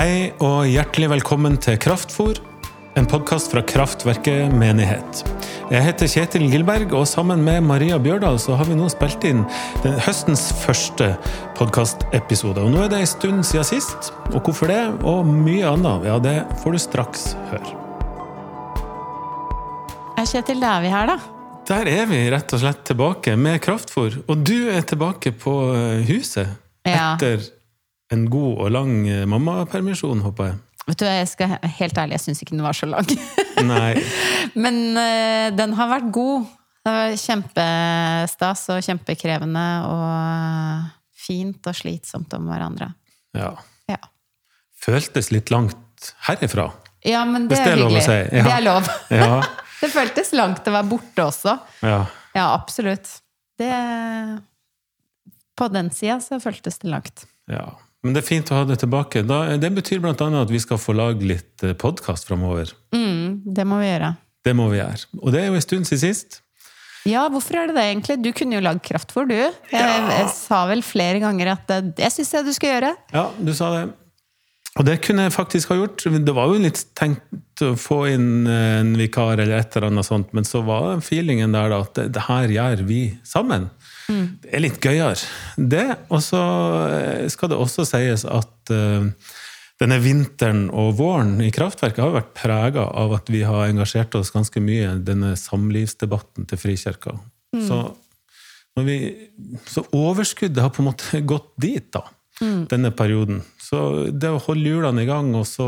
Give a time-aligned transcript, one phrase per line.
[0.00, 2.38] Hei og hjertelig velkommen til Kraftfor,
[2.96, 5.18] en podkast fra Kraftverket menighet.
[5.68, 9.42] Jeg heter Kjetil Gilberg, og sammen med Maria Bjørdal så har vi nå spilt inn
[9.82, 11.10] den høstens første
[11.60, 12.64] podkastepisode.
[12.64, 16.16] Og nå er det en stund siden sist, og hvorfor det, og mye annet, ja,
[16.30, 17.76] det får du straks høre.
[20.16, 21.20] Ja, Kjetil, da er vi her, da.
[21.74, 25.60] Der er vi rett og slett tilbake med Kraftfor, og du er tilbake på
[26.08, 26.56] huset huset
[26.88, 27.18] Ja.
[28.14, 30.58] En god og lang eh, mammapermisjon, håper jeg.
[30.88, 33.06] Vet du, jeg skal Helt ærlig, jeg syns ikke den var så lang.
[33.70, 33.92] Nei.
[34.58, 36.48] Men uh, den har vært god.
[36.80, 40.86] Det var kjempestas og kjempekrevende og eh,
[41.26, 42.88] fint og slitsomt om hverandre.
[43.36, 43.50] Ja.
[43.90, 43.98] Ja,
[44.80, 46.70] Føltes litt langt herifra.
[47.04, 48.02] ja men det er det er hyggelig.
[48.06, 48.44] si, ja.
[48.46, 48.88] Det er lov.
[49.20, 49.42] Ja.
[49.80, 51.58] Det føltes langt å være borte også.
[51.84, 52.00] ja.
[52.32, 53.08] Ja, absolutt.
[53.58, 53.68] Det
[55.58, 57.26] På den sida så føltes det langt.
[57.50, 57.74] Ja.
[58.00, 59.22] Men det er fint å ha det tilbake.
[59.28, 60.14] Da, det betyr bl.a.
[60.14, 62.72] at vi skal få lage litt podkast framover.
[62.96, 64.14] Mm, det må vi gjøre.
[64.46, 65.10] Det må vi gjøre.
[65.20, 66.40] Og det er jo en stund siden sist.
[67.08, 68.18] Ja, hvorfor er det det, egentlig?
[68.24, 69.36] Du kunne jo lagd Kraftfôr, du.
[69.36, 72.94] Jeg, jeg sa vel flere ganger at det, det syns jeg du skal gjøre.
[73.14, 73.84] Ja, du sa det.
[74.78, 76.04] Og det kunne jeg faktisk ha gjort.
[76.06, 80.30] Det var jo litt tenkt å få inn en vikar eller et eller annet sånt,
[80.36, 83.66] men så var feelingen der da at det, det her gjør vi sammen.
[84.10, 85.16] Det er litt gøyere,
[85.56, 85.86] det.
[86.10, 86.42] Og så
[86.90, 89.06] eh, skal det også sies at uh,
[89.80, 94.32] denne vinteren og våren i kraftverket har vært prega av at vi har engasjert oss
[94.34, 97.16] ganske mye i denne samlivsdebatten til Frikirka.
[97.50, 97.80] Så,
[98.78, 98.98] når vi,
[99.66, 102.06] så overskuddet har på en måte gått dit, da.
[102.40, 103.42] Denne perioden.
[103.60, 105.66] Så det å holde hjulene i gang, og så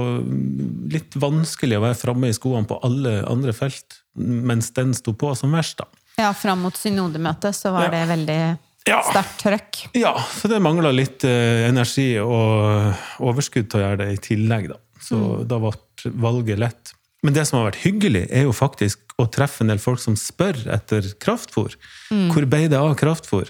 [0.89, 5.35] litt vanskelig å være framme i skoene på alle andre felt mens den sto på
[5.37, 6.02] som verst, da.
[6.21, 7.91] Ja, fram mot synodemøtet så var Ja.
[7.91, 9.03] det veldig Ja.
[9.03, 9.83] sterkt trøkk.
[9.95, 14.69] Ja, så det mangla litt eh, energi og overskudd til å gjøre det i tillegg,
[14.69, 14.77] da.
[15.01, 15.73] Så da ble
[16.15, 16.93] valget lett.
[17.23, 20.17] Men det som har vært hyggelig, er jo faktisk å treffe en del folk som
[20.19, 21.77] spør etter kraftfôr.
[22.11, 23.49] Hvor ble det av kraftfôr?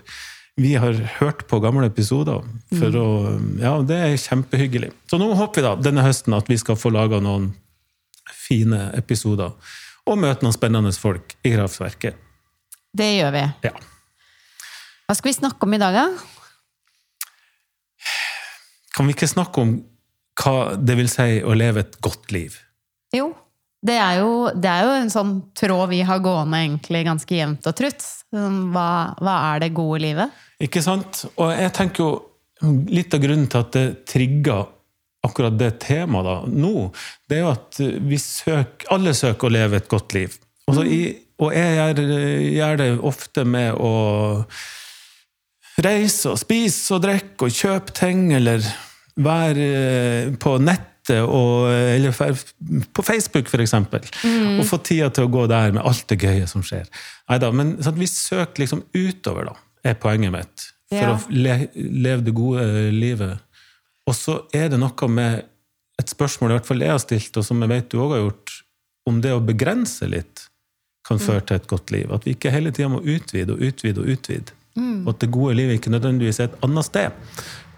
[0.59, 2.43] Vi har hørt på gamle episoder,
[2.77, 3.07] for å,
[3.59, 4.93] ja, det er kjempehyggelig.
[5.09, 7.55] Så nå håper vi da denne høsten at vi skal få laga noen
[8.29, 9.53] fine episoder,
[10.07, 12.15] og møte noen spennende folk i kraftverket.
[12.93, 13.43] Det gjør vi.
[13.69, 13.73] Ja.
[15.09, 16.07] Hva skal vi snakke om i dag, da?
[18.93, 19.79] Kan vi ikke snakke om
[20.43, 22.59] hva det vil si å leve et godt liv?
[23.13, 23.31] Jo,
[23.85, 27.67] det er jo, det er jo en sånn tråd vi har gående egentlig ganske jevnt
[27.69, 28.05] og trutt.
[28.33, 28.87] Sånn, Hva,
[29.21, 30.45] hva er det gode livet?
[30.63, 31.25] Ikke sant?
[31.35, 32.13] Og jeg tenker jo
[32.93, 34.69] litt av grunnen til at det trigger
[35.27, 36.89] akkurat det temaet da, nå,
[37.31, 37.79] det er jo at
[38.11, 40.35] vi søker, alle søker å leve et godt liv.
[40.67, 41.03] Og, så i,
[41.43, 41.97] og jeg
[42.55, 43.93] gjør, det ofte med å
[45.83, 48.65] reise og spise og drikke og kjøpe ting, eller
[49.23, 50.89] være eh, på nettet,
[51.27, 52.15] og, eller
[52.95, 54.05] på Facebook, for eksempel.
[54.61, 56.87] Og få tida til å gå der med alt det gøye som skjer.
[57.31, 59.57] Neida, men sånn, vi søker liksom utover, da,
[59.91, 60.69] er poenget mitt.
[60.93, 61.17] For Ja.
[61.17, 63.41] å le, leve det gode livet.
[64.07, 65.43] Og så er det noe med
[66.01, 68.23] et spørsmål i hvert fall jeg har stilt, og som jeg vet du òg har
[68.27, 68.55] gjort,
[69.09, 70.45] om det å begrense litt
[71.07, 72.13] kan føre til et godt liv.
[72.15, 74.55] At vi ikke hele tida må utvide og utvide og utvide.
[74.79, 77.11] Og at det gode livet ikke nødvendigvis er et annet sted,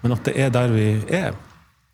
[0.02, 1.34] men at det er der vi er.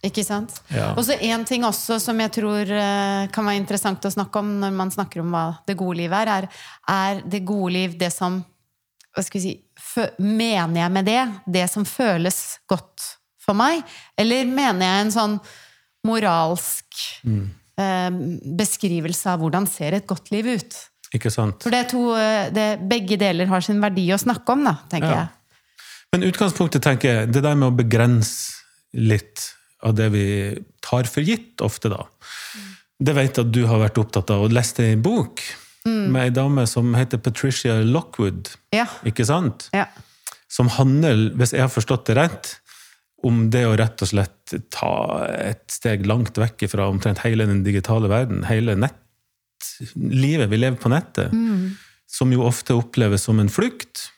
[0.05, 0.55] Ikke sant?
[0.73, 0.95] Ja.
[0.97, 4.55] Og så en ting også som jeg tror eh, kan være interessant å snakke om
[4.63, 8.09] når man snakker om hva det gode livet er, er, er det gode liv det
[8.15, 8.41] som
[9.11, 9.57] hva skal vi si,
[10.23, 13.05] Mener jeg med det det som føles godt
[13.43, 13.83] for meg?
[14.17, 15.37] Eller mener jeg en sånn
[16.07, 18.21] moralsk eh,
[18.61, 20.79] beskrivelse av hvordan ser et godt liv ut?
[21.15, 21.63] Ikke sant?
[21.65, 24.77] For det er to, eh, det, begge deler har sin verdi å snakke om, da,
[24.93, 25.21] tenker Ja.
[25.25, 25.29] jeg.
[26.13, 28.63] Men utgangspunktet tenker jeg, det der med å begrense
[28.95, 30.25] litt av det vi
[30.83, 32.05] tar for gitt ofte, da.
[33.01, 35.41] Det vet jeg at du har vært opptatt av, og lest ei bok
[35.87, 38.87] med ei dame som heter Patricia Lockwood, Ja.
[39.05, 39.71] ikke sant?
[39.73, 39.87] ja.
[40.51, 42.57] Som handler, hvis jeg har forstått det rett,
[43.23, 47.63] om det å rett og slett ta et steg langt vekk fra omtrent hele den
[47.63, 48.75] digitale verden, hele
[49.97, 51.35] nettlivet vi lever på nettet,
[52.11, 54.11] som jo ofte oppleves som en flukt.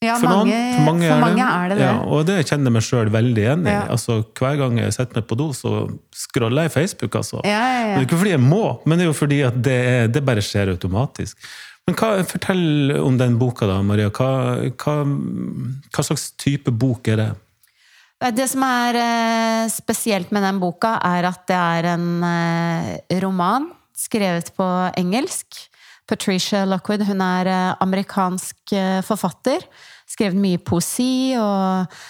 [0.00, 1.84] Ja, For mange, noen, for mange, for mange er det det.
[1.84, 3.72] Ja, og det kjenner jeg meg sjøl veldig igjen i.
[3.74, 3.82] Ja.
[3.92, 5.72] Altså, hver gang jeg setter meg på do, så
[6.16, 7.18] scroller jeg Facebook.
[7.20, 7.42] Altså.
[7.44, 9.82] Det er ikke fordi jeg må, men det er jo fordi at det,
[10.14, 11.36] det bare skjer automatisk.
[11.84, 14.08] Men hva, Fortell om den boka, da, Maria.
[14.08, 14.30] Hva,
[14.80, 17.30] hva, hva slags type bok er det?
[18.36, 23.68] Det som er eh, spesielt med den boka, er at det er en eh, roman
[24.00, 24.66] skrevet på
[24.98, 25.60] engelsk.
[26.10, 29.64] Patricia Lockwood hun er eh, amerikansk eh, forfatter.
[30.10, 32.00] Skrevet mye poesi og,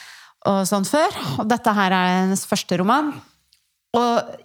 [0.48, 1.20] og sånn før.
[1.42, 3.12] Og dette her er hennes første roman.
[3.98, 4.36] og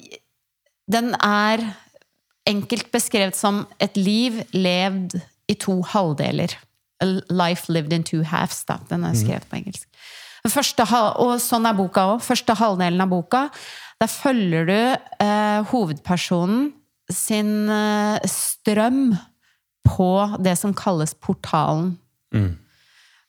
[0.91, 1.63] den er
[2.45, 5.17] enkelt beskrevet som et liv levd
[5.49, 6.53] i to halvdeler.
[7.01, 8.77] A life lived in two halves, da.
[8.89, 9.87] Den er skrevet på engelsk.
[10.45, 10.85] Første,
[11.17, 12.21] og sånn er boka òg.
[12.21, 13.47] Første halvdelen av boka,
[14.01, 16.69] der følger du eh, hovedpersonen
[17.11, 19.15] sin eh, strøm
[19.85, 20.11] på
[20.41, 21.93] det som kalles portalen.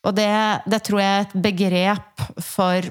[0.07, 0.29] Og det,
[0.65, 2.89] det tror jeg er et begrep for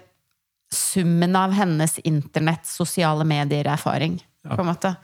[0.72, 4.18] summen av hennes internett, sosiale medier-erfaring.
[4.46, 4.94] på en måte.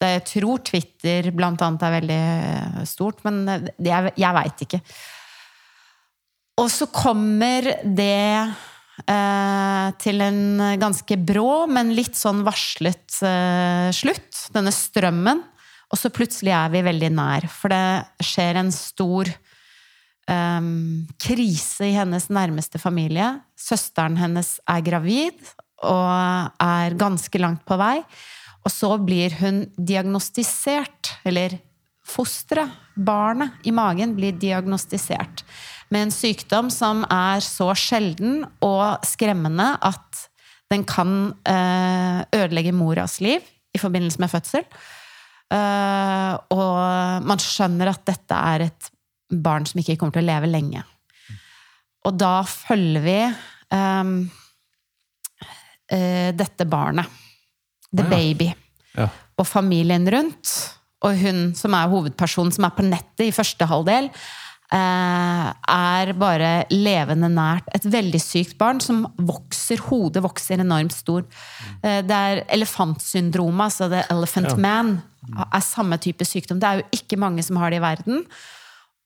[0.00, 4.64] Det, jeg tror Twitter blant annet er veldig eh, stort, men det, jeg, jeg veit
[4.64, 4.80] ikke.
[6.60, 8.48] Og så kommer det
[9.06, 10.40] til en
[10.80, 14.48] ganske brå, men litt sånn varslet eh, slutt.
[14.54, 15.40] Denne strømmen.
[15.90, 19.30] Og så plutselig er vi veldig nær, for det skjer en stor
[20.30, 23.32] um, krise i hennes nærmeste familie.
[23.58, 25.40] Søsteren hennes er gravid
[25.82, 27.98] og er ganske langt på vei.
[28.62, 31.56] Og så blir hun diagnostisert, eller
[32.06, 32.70] fosteret,
[33.00, 35.42] barnet i magen, blir diagnostisert
[35.90, 40.26] med en sykdom som er så sjelden og skremmende at
[40.70, 43.42] den kan eh, ødelegge moras liv
[43.74, 44.66] i forbindelse med fødsel.
[45.50, 48.90] Eh, og man skjønner at dette er et
[49.30, 50.84] barn som ikke kommer til å leve lenge.
[52.06, 53.18] Og da følger vi
[53.76, 54.14] um,
[55.90, 57.10] dette barnet,
[57.92, 58.08] the ja.
[58.08, 58.46] baby,
[58.96, 59.06] Ja.
[59.38, 60.48] og familien rundt.
[61.04, 64.10] Og hun som er hovedpersonen, som er på nettet i første halvdel,
[64.76, 69.80] er bare levende nært et veldig sykt barn som vokser.
[69.88, 71.24] Hodet vokser enormt stor.
[71.82, 74.56] Eh, det er elefantsyndromet, altså the elephant Ja.
[74.56, 75.02] man,
[75.52, 76.60] er samme type sykdom.
[76.60, 78.24] Det er jo ikke mange som har det i verden.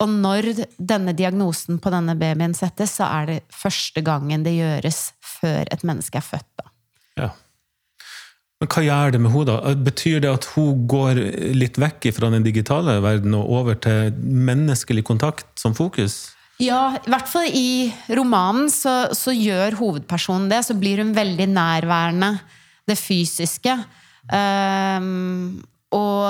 [0.00, 5.12] Og når denne diagnosen på denne babyen settes, så er det første gangen det gjøres
[5.22, 6.50] før et menneske er født.
[6.58, 6.70] Da.
[7.16, 7.28] Ja.
[8.64, 9.72] Men hva gjør det med henne, da?
[9.84, 11.18] Betyr det at hun går
[11.52, 16.32] litt vekk fra den digitale verden og over til menneskelig kontakt som fokus?
[16.62, 20.62] Ja, i hvert fall i romanen så, så gjør hovedpersonen det.
[20.64, 22.30] Så blir hun veldig nærværende
[22.88, 23.76] det fysiske.
[24.32, 25.60] Um,
[25.92, 26.24] og,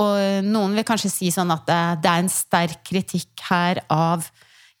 [0.00, 4.30] og noen vil kanskje si sånn at det, det er en sterk kritikk her av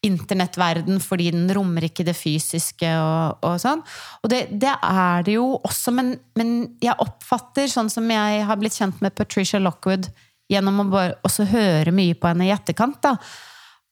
[0.06, 3.82] internettverden fordi den rommer ikke det fysiske og, og sånn.
[4.22, 8.60] Og det, det er det jo også, men, men jeg oppfatter, sånn som jeg har
[8.60, 10.10] blitt kjent med Patricia Lockwood
[10.48, 13.16] gjennom å bare også høre mye på henne i etterkant, da,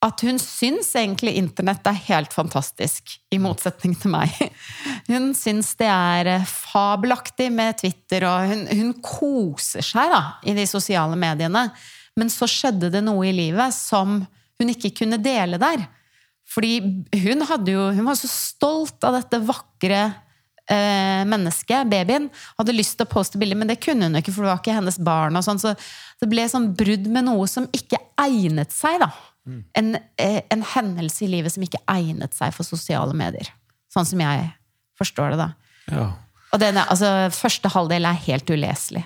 [0.07, 4.33] at hun syns egentlig internett er helt fantastisk, i motsetning til meg.
[5.11, 10.55] Hun syns det er eh, fabelaktig med Twitter, og hun, hun koser seg da, i
[10.57, 11.69] de sosiale mediene.
[12.19, 14.19] Men så skjedde det noe i livet som
[14.61, 15.87] hun ikke kunne dele der.
[16.47, 16.79] Fordi
[17.25, 20.03] hun, jo, hun var så stolt av dette vakre
[20.71, 22.29] eh, mennesket, babyen.
[22.59, 24.77] Hadde lyst til å poste bilder, men det kunne hun ikke, for det var ikke
[24.79, 25.39] hennes barn.
[25.39, 25.75] og sånn, Så
[26.23, 29.01] det ble sånn brudd med noe som ikke egnet seg.
[29.03, 29.11] da.
[29.79, 33.51] En, eh, en hendelse i livet som ikke egnet seg for sosiale medier.
[33.93, 34.49] Sånn som jeg
[34.99, 35.51] forstår det, da.
[35.93, 36.07] Ja.
[36.53, 39.05] Og denne, altså, første halvdel er helt uleselig.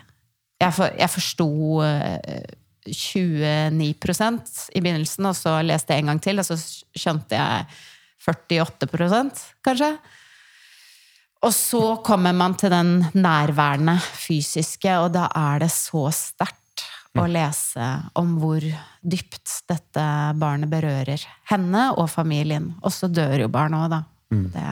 [0.61, 1.51] Jeg, for, jeg forsto
[1.85, 2.45] eh,
[2.93, 7.67] 29% i begynnelsen, og så leste jeg en gang til, og så skjønte jeg
[8.27, 9.93] 48% kanskje.
[11.41, 16.85] Og så kommer man til den nærværende fysiske, og da er det så sterkt
[17.19, 17.87] å lese
[18.21, 18.63] om hvor
[19.01, 20.05] dypt dette
[20.39, 22.75] barnet berører henne og familien.
[22.85, 24.03] Og så dør jo barnet òg, da.
[24.31, 24.67] Det,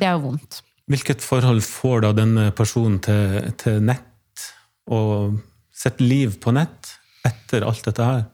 [0.00, 0.62] det er jo vondt.
[0.90, 4.46] Hvilket forhold får da denne personen til, til nett
[4.90, 5.36] og
[5.76, 6.95] sitt liv på nett
[7.28, 8.24] etter alt dette her?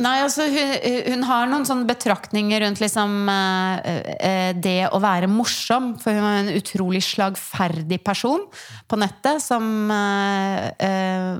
[0.00, 0.70] Nei, altså hun,
[1.12, 5.92] hun har noen sånne betraktninger rundt liksom eh, eh, det å være morsom.
[6.00, 8.46] For hun er en utrolig slagferdig person
[8.88, 11.36] på nettet som eh,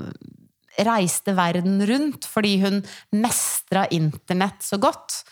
[0.80, 2.82] reiste verden rundt fordi hun
[3.16, 5.22] mestra internett så godt.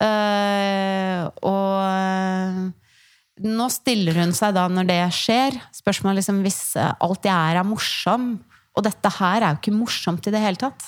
[0.00, 1.80] Og
[3.44, 5.58] nå stiller hun seg da når det skjer.
[5.76, 8.32] Spørsmålet liksom hvis alt jeg er er morsom,
[8.80, 10.86] og dette her er jo ikke morsomt i det hele tatt.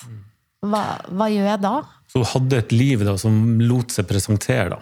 [0.63, 0.81] Hva,
[1.11, 1.73] hva gjør jeg da?
[2.09, 4.79] Så hun hadde et liv da, som lot seg presentere da,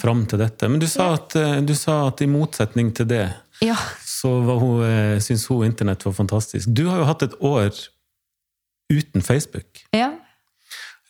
[0.00, 0.68] fram til dette.
[0.70, 3.24] Men du sa, at, eh, du sa at i motsetning til det,
[3.62, 3.76] Ja.
[4.06, 6.70] så var eh, syns hun internett var fantastisk.
[6.72, 7.70] Du har jo hatt et år
[8.92, 9.84] uten Facebook.
[9.92, 10.12] ja.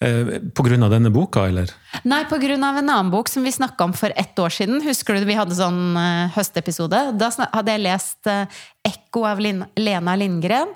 [0.03, 0.41] Pga.
[0.55, 1.71] På grunn av denne boka, eller?
[2.03, 4.83] Nei, av en annen bok som vi snakka om for ett år siden.
[4.83, 7.03] Husker du vi hadde sånn eh, høstepisode?
[7.19, 8.47] Da hadde jeg lest eh,
[8.83, 9.39] 'Ekko' av
[9.79, 10.75] Lena Lindgren.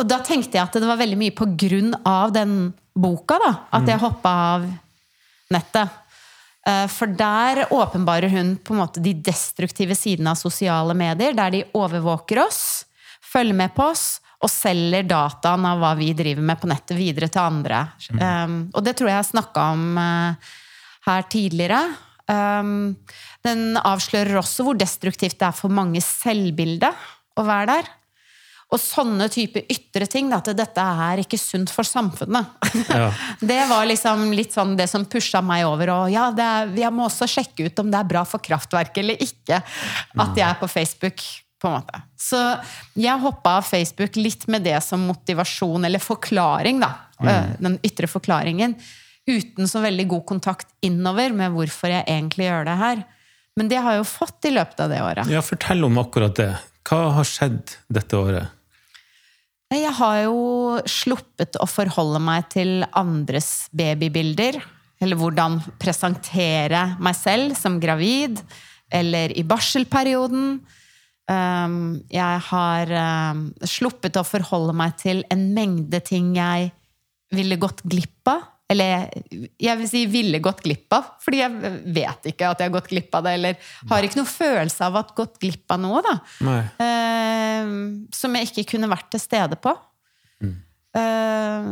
[0.00, 3.52] Og da tenkte jeg at det var veldig mye på grunn av den boka, da.
[3.76, 4.64] At jeg hoppa av
[5.52, 5.98] nettet.
[6.66, 11.54] Eh, For der åpenbarer hun på en måte de destruktive sidene av sosiale medier, der
[11.54, 12.84] de overvåker oss,
[13.22, 17.28] følger med på oss og selger dataen av hva vi driver med på nettet, videre
[17.30, 17.84] til andre.
[18.10, 20.54] Um, og det tror jeg jeg snakka om uh,
[21.06, 21.82] her tidligere.
[22.26, 22.96] Um,
[23.46, 26.90] den avslører også hvor destruktivt det er for mange selvbilde
[27.38, 27.92] å være der.
[28.72, 32.54] Og sånne type ytre ting, da, at dette er ikke sunt for samfunnet.
[32.88, 33.10] Ja.
[33.52, 35.92] Det var liksom litt sånn det som pusha meg over.
[35.92, 39.02] Og ja, det er, jeg må også sjekke ut om det er bra for kraftverket
[39.02, 41.24] eller ikke at jeg er på Facebook.
[41.62, 42.00] på en måte.
[42.18, 42.38] Så
[42.98, 46.88] jeg hoppa av Facebook litt med det som motivasjon, eller forklaring, da.
[47.22, 47.52] Mm.
[47.62, 48.74] Den ytre forklaringen.
[49.30, 53.04] Uten så veldig god kontakt innover med hvorfor jeg egentlig gjør det her.
[53.54, 55.30] Men det har jeg jo fått i løpet av det året.
[55.30, 56.50] Ja, fortell om akkurat det.
[56.88, 58.61] Hva har skjedd dette året?
[59.72, 64.58] Jeg har jo sluppet å forholde meg til andres babybilder.
[65.02, 68.38] Eller hvordan presentere meg selv som gravid,
[68.92, 70.60] eller i barselperioden.
[71.32, 72.92] Um, jeg har
[73.32, 76.70] um, sluppet å forholde meg til en mengde ting jeg
[77.32, 78.51] ville gått glipp av.
[78.72, 79.06] Eller
[79.60, 82.90] jeg vil si ville gått glipp av, fordi jeg vet ikke at jeg har gått
[82.92, 83.36] glipp av det.
[83.38, 86.16] Eller har ikke noe følelse av å ha gått glipp av noe, da.
[86.82, 87.72] Eh,
[88.14, 89.74] som jeg ikke kunne vært til stede på.
[90.92, 91.70] Eh,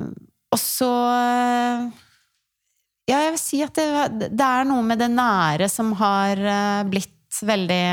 [0.50, 0.90] og så
[3.10, 6.82] Ja, jeg vil si at det, det er noe med det nære som har eh,
[6.88, 7.84] blitt veldig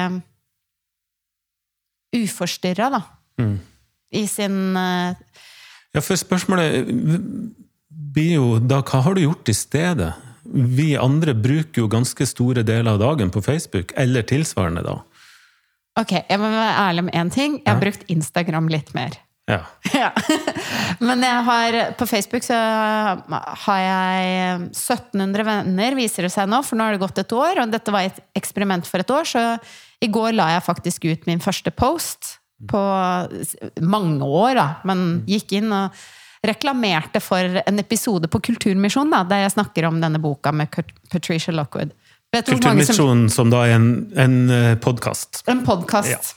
[2.17, 3.01] uforstyrra, da.
[4.17, 5.15] I sin uh...
[5.95, 6.91] Ja, for spørsmålet
[8.17, 10.15] blir jo da hva har du gjort i stedet?
[10.47, 14.97] Vi andre bruker jo ganske store deler av dagen på Facebook, eller tilsvarende, da.
[15.97, 17.57] Ok, jeg må være ærlig med én ting.
[17.61, 19.19] Jeg har brukt Instagram litt mer.
[19.47, 19.61] Ja.
[19.97, 20.11] Ja.
[20.99, 26.79] Men jeg har, på Facebook så har jeg 1700 venner, viser det seg nå, for
[26.79, 27.61] nå har det gått et år.
[27.63, 29.43] Og dette var et eksperiment for et år, så
[30.03, 32.37] i går la jeg faktisk ut min første post
[32.69, 32.81] på
[33.85, 34.67] mange år, da.
[34.89, 36.07] Men gikk inn og
[36.47, 40.71] reklamerte for en episode på Kulturmisjonen, da, der jeg snakker om denne boka med
[41.11, 41.93] Patricia Lockwood.
[42.33, 43.87] Mange som Kulturmisjonen, som da er en,
[44.19, 44.39] en
[44.83, 45.45] podkast.
[45.47, 46.35] En podkast.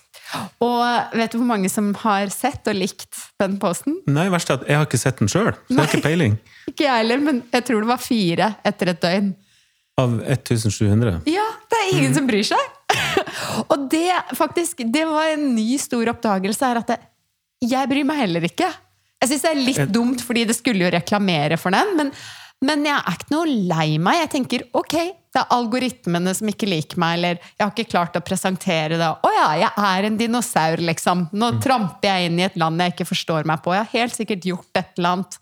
[0.63, 3.99] Og vet du hvor mange som har sett og likt den posten?
[4.11, 6.37] Nei, verst er at jeg har ikke sett den sjøl, så jeg har ikke peiling.
[6.71, 9.31] Ikke jeg heller, men jeg tror det var fire etter et døgn.
[9.99, 11.17] Av 1700.
[11.27, 12.77] Ja, det er ingen som bryr seg!
[13.73, 14.07] og det
[14.39, 16.93] faktisk, det var en ny stor oppdagelse, er at
[17.61, 18.69] jeg bryr meg heller ikke.
[19.21, 22.11] Jeg syns det er litt dumt, fordi det skulle jo reklamere for den, men,
[22.65, 24.23] men jeg er ikke noe lei meg.
[24.23, 24.97] Jeg tenker ok,
[25.31, 29.11] det er algoritmene som ikke liker meg, eller jeg har ikke klart å presentere det.
[29.11, 31.29] Å ja, jeg er en dinosaur, liksom.
[31.37, 33.77] Nå tramper jeg inn i et land jeg ikke forstår meg på.
[33.77, 35.41] Jeg har helt sikkert gjort et eller annet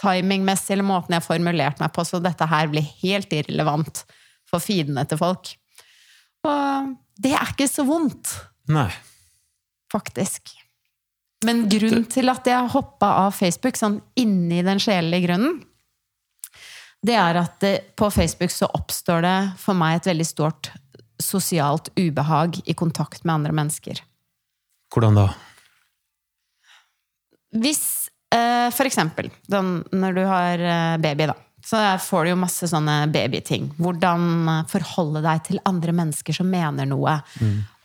[0.00, 4.02] timingmessig, eller måten jeg har formulert meg på, så dette her blir helt irrelevant
[4.50, 5.52] for feedene til folk.
[6.50, 8.32] Og det er ikke så vondt,
[8.72, 8.88] Nei.
[9.92, 10.56] faktisk.
[11.46, 15.60] Men grunnen til at jeg hoppa av Facebook, sånn inni den sjelelige grunnen,
[17.00, 17.64] det er at
[17.96, 20.68] på Facebook så oppstår det for meg et veldig stort
[21.20, 24.02] sosialt ubehag i kontakt med andre mennesker.
[24.92, 25.26] Hvordan da?
[27.60, 31.36] Hvis eh, for eksempel den, når du har eh, baby, da,
[31.70, 33.70] så får du jo masse sånne babyting.
[33.78, 37.20] Hvordan eh, forholde deg til andre mennesker som mener noe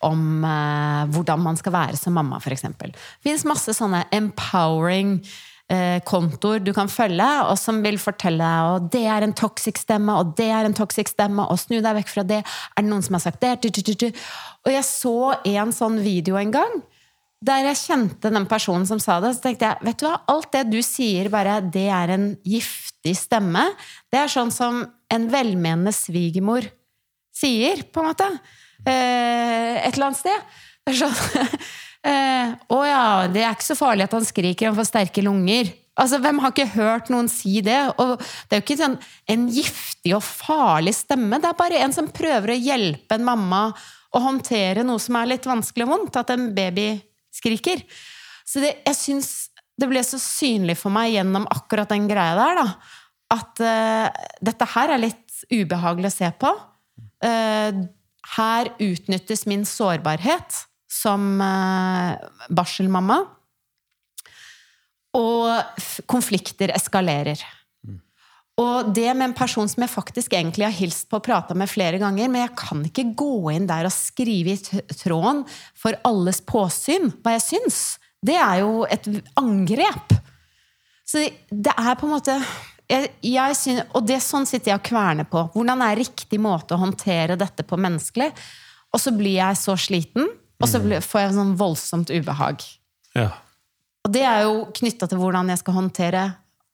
[0.05, 2.65] om eh, hvordan man skal være som mamma, f.eks.
[2.81, 5.19] Det fins masse sånne empowering
[5.69, 9.81] eh, kontoer du kan følge, og som vil fortelle deg og det er en toxic
[9.81, 12.41] stemme, og det er en toxic stemme, og snu deg vekk fra det.
[12.73, 13.57] Er det noen som har sagt det?
[13.61, 14.25] Du, du, du, du.
[14.65, 16.77] Og jeg så en sånn video en gang
[17.45, 20.51] der jeg kjente den personen som sa det, så tenkte jeg vet du hva, alt
[20.55, 23.67] det du sier, bare det er en giftig stemme.
[24.11, 24.81] Det er sånn som
[25.13, 26.65] en velmenende svigermor
[27.35, 28.29] sier, på en måte.
[28.85, 30.59] Eh, et eller annet sted.
[30.85, 31.49] Det er sånn
[32.11, 35.73] eh, Å ja, det er ikke så farlig at han skriker, han får sterke lunger.
[35.95, 37.79] Altså, Hvem har ikke hørt noen si det?
[38.01, 38.97] Og det er jo ikke sånn
[39.31, 41.39] en giftig og farlig stemme.
[41.41, 43.67] Det er bare en som prøver å hjelpe en mamma
[44.15, 46.19] å håndtere noe som er litt vanskelig og vondt.
[46.19, 46.93] At en baby
[47.35, 47.83] skriker.
[48.45, 49.31] Så det, jeg syns
[49.75, 52.67] det ble så synlig for meg gjennom akkurat den greia der, da,
[53.35, 56.51] at uh, dette her er litt ubehagelig å se på.
[57.25, 57.83] Uh,
[58.37, 60.61] her utnyttes min sårbarhet
[60.91, 62.15] som uh,
[62.47, 63.19] barselmamma.
[65.15, 67.39] Og konflikter eskalerer.
[68.61, 71.67] Og det med en person som jeg faktisk egentlig har hilst på og prata med
[71.67, 75.43] flere ganger, men jeg kan ikke gå inn der og skrive i tråden
[75.75, 77.81] for alles påsyn hva jeg syns.
[78.25, 80.15] Det er jo et angrep.
[81.05, 82.37] Så det er på en måte
[82.89, 85.41] jeg, jeg synes, og det sånn sitter jeg og kverner på.
[85.55, 88.29] Hvordan er riktig måte å håndtere dette på menneskelig?
[88.93, 90.29] Og så blir jeg så sliten,
[90.61, 92.63] og så får jeg sånn voldsomt ubehag.
[93.17, 93.31] Ja.
[94.05, 96.25] Og det er jo knytta til hvordan jeg skal håndtere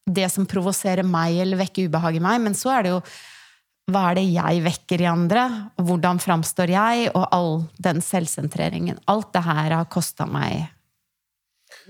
[0.09, 2.41] det som provoserer meg eller vekker ubehag i meg.
[2.41, 3.03] Men så er det jo
[3.91, 5.45] hva er det jeg vekker i andre?
[5.81, 7.09] Hvordan framstår jeg?
[7.11, 9.01] Og all den selvsentreringen.
[9.11, 10.69] Alt det her har kosta meg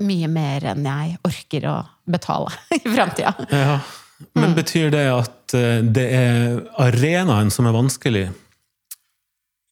[0.02, 3.34] mye mer enn jeg orker å betale i framtida.
[3.50, 3.82] ja.
[4.38, 8.28] Men betyr det at eh, det er arenaen som er vanskelig?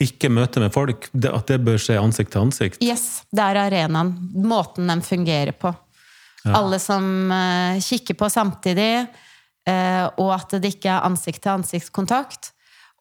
[0.01, 1.05] Ikke møte med folk?
[1.13, 2.79] At det bør skje ansikt til ansikt?
[2.81, 4.15] Yes, det er arenaen.
[4.41, 5.69] Måten den fungerer på.
[6.45, 8.93] Alle som eh, kikker på samtidig,
[9.67, 12.53] eh, og at det ikke er ansikt-til-ansiktskontakt.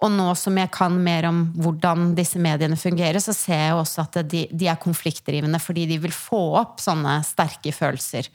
[0.02, 4.04] Og nå som jeg kan mer om hvordan disse mediene fungerer, så ser jeg også
[4.04, 8.28] at de, de er konfliktdrivende fordi de vil få opp sånne sterke følelser.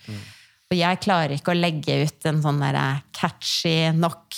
[0.67, 2.79] Og jeg klarer ikke å legge ut en sånn der
[3.15, 4.36] catchy nok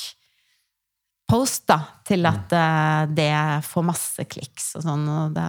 [1.25, 3.31] post da, til at eh, det
[3.65, 5.07] får masse kliks og sånn.
[5.10, 5.48] Og det,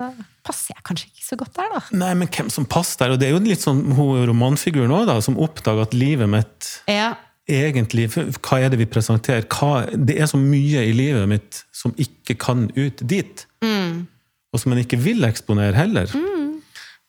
[0.00, 0.10] da
[0.46, 1.80] passer jeg kanskje ikke så godt der, da.
[2.00, 3.14] Nei, men hvem som passer der?
[3.14, 6.70] Og det er jo litt sånn hun romanfiguren òg, da, som oppdager at livet mitt
[6.90, 7.12] Ja,
[7.50, 9.44] egentlig Hva er det vi presenterer?
[9.50, 13.46] Hva, det er så mye i livet mitt som ikke kan ut dit.
[14.50, 16.10] Og som en ikke vil eksponere heller.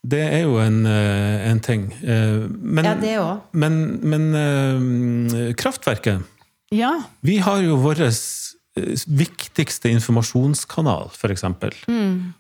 [0.02, 1.88] Det er jo en, eh, en ting.
[2.02, 3.42] Eh, Men, Ja, det òg.
[3.54, 6.24] men, men eh, Kraftverket
[6.72, 7.04] ja.
[7.22, 8.00] Vi har jo vår
[9.12, 11.44] viktigste informasjonskanal, f.eks.
[11.88, 12.34] Mm.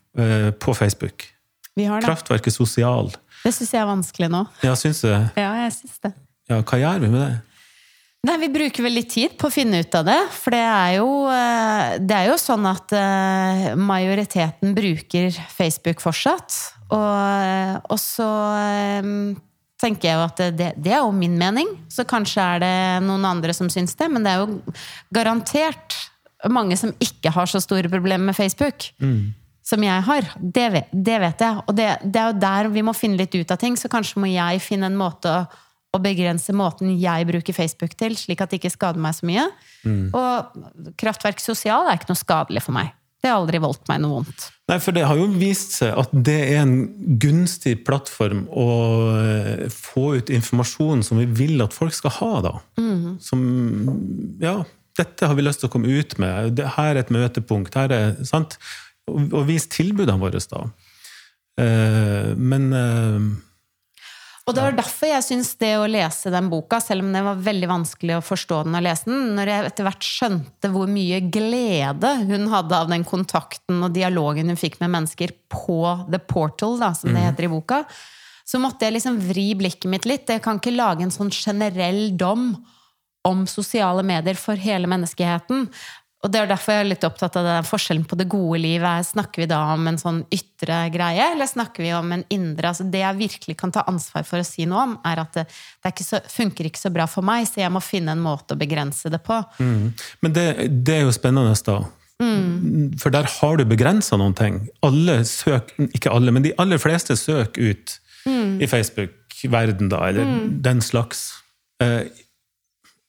[0.59, 1.27] På Facebook.
[1.75, 2.07] vi har det.
[2.09, 3.11] Kraftverket sosial.
[3.45, 4.41] Det syns jeg er vanskelig nå.
[4.61, 5.21] Ja, syns du det?
[5.39, 6.11] Ja, jeg syns det.
[6.51, 7.31] Ja, hva gjør vi med det?
[8.27, 10.17] Nei, Vi bruker vel litt tid på å finne ut av det.
[10.35, 16.53] For det er jo, eh, det er jo sånn at eh, majoriteten bruker Facebook fortsatt.
[16.91, 17.15] Og,
[17.47, 18.27] eh, og så
[18.59, 19.09] eh,
[19.81, 21.71] tenker jeg jo at det, det er jo min mening.
[21.89, 22.75] Så kanskje er det
[23.07, 24.11] noen andre som syns det.
[24.13, 24.75] Men det er jo
[25.17, 25.97] garantert
[26.51, 28.91] mange som ikke har så store problemer med Facebook.
[29.71, 30.29] Som jeg har.
[30.35, 31.65] Det vet, det vet jeg.
[31.65, 33.79] Og det, det er jo der vi må finne litt ut av ting.
[33.79, 35.43] Så kanskje må jeg finne en måte å
[35.91, 39.45] å begrense måten jeg bruker Facebook til, slik at det ikke skader meg så mye.
[40.15, 42.93] Og Kraftverk sosial er ikke noe skadelig for meg.
[43.21, 44.47] Det har aldri voldt meg noe vondt.
[44.71, 46.77] Nei, for det har jo vist seg at det er en
[47.21, 48.69] gunstig plattform å
[49.19, 52.53] eh, få ut informasjon som vi vil at folk skal ha, da.
[53.21, 53.43] Som
[54.41, 54.61] Ja,
[54.97, 56.63] dette har vi lyst til å komme ut med.
[56.79, 57.77] Her er et møtepunkt.
[57.77, 58.57] Her er, sant?
[59.11, 60.65] Og, vise tilbudene våre, da.
[61.61, 63.25] Eh, men eh,
[64.47, 67.43] Og det var derfor jeg syns det å lese den boka, selv om det var
[67.43, 71.21] veldig vanskelig å forstå den og lese den, når jeg etter hvert skjønte hvor mye
[71.33, 76.79] glede hun hadde av den kontakten og dialogen hun fikk med mennesker på The Portal,
[76.81, 77.83] da, som det heter i boka,
[78.47, 80.27] så måtte jeg liksom vri blikket mitt litt.
[80.27, 82.55] Jeg kan ikke lage en sånn generell dom
[83.27, 85.67] om sosiale medier for hele menneskeheten.
[86.21, 89.07] Og det er derfor jeg er litt opptatt av den forskjellen på det gode livet.
[89.07, 92.69] Snakker vi da om en sånn ytre greie, eller snakker vi om en indre?
[92.69, 95.47] Altså det jeg virkelig kan ta ansvar for å si noe om, er at det,
[95.49, 98.21] det er ikke så, funker ikke så bra for meg, så jeg må finne en
[98.21, 99.39] måte å begrense det på.
[100.21, 100.45] Men det,
[100.85, 101.79] det er jo spennende, da.
[103.01, 104.61] For der har du begrensa noen ting.
[104.85, 107.97] Alle søk, ikke alle, men de aller fleste søker ut
[108.61, 111.31] i Facebook-verden, da, eller den slags.
[111.81, 112.05] Eh,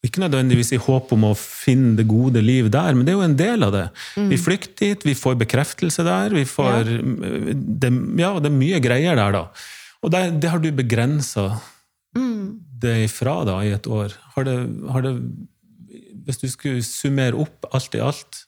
[0.03, 3.27] ikke nødvendigvis i håp om å finne det gode liv der, men det er jo
[3.29, 3.85] en del av det.
[4.33, 6.35] Vi flykter dit, vi får bekreftelse der.
[6.35, 6.91] vi får...
[7.55, 9.45] Det, ja, det er mye greier der, da.
[10.03, 11.53] Og det, det har du begrensa
[12.83, 14.15] det ifra da, i et år.
[14.35, 14.57] Har det,
[14.91, 15.13] har det
[16.27, 18.43] Hvis du skulle summere opp alt i alt,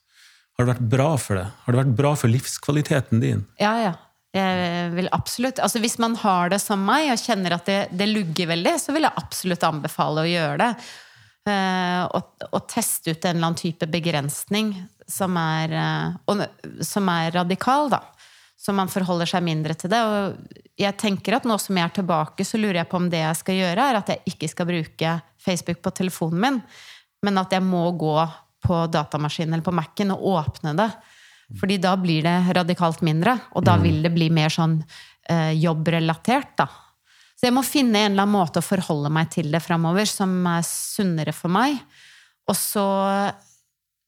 [0.54, 1.46] har det vært bra for det?
[1.64, 3.46] Har det vært bra for livskvaliteten din?
[3.62, 3.94] Ja, ja.
[4.34, 8.08] Jeg vil absolutt, altså Hvis man har det som meg og kjenner at det, det
[8.10, 10.70] lugger veldig, så vil jeg absolutt anbefale å gjøre det.
[11.44, 14.70] Eh, og, og teste ut en eller annen type begrensning
[15.10, 16.44] som er, eh,
[16.80, 18.00] som er radikal, da.
[18.56, 20.00] Så man forholder seg mindre til det.
[20.00, 23.20] Og jeg tenker at nå som jeg er tilbake, så lurer jeg på om det
[23.20, 26.62] jeg skal gjøre, er at jeg ikke skal bruke Facebook på telefonen min,
[27.24, 28.16] men at jeg må gå
[28.64, 30.88] på datamaskinen eller på Mac-en og åpne det.
[31.60, 34.78] Fordi da blir det radikalt mindre, og da vil det bli mer sånn
[35.28, 36.70] eh, jobbrelatert, da.
[37.34, 40.36] Så jeg må finne en eller annen måte å forholde meg til det framover som
[40.48, 41.80] er sunnere for meg.
[42.48, 42.86] Og så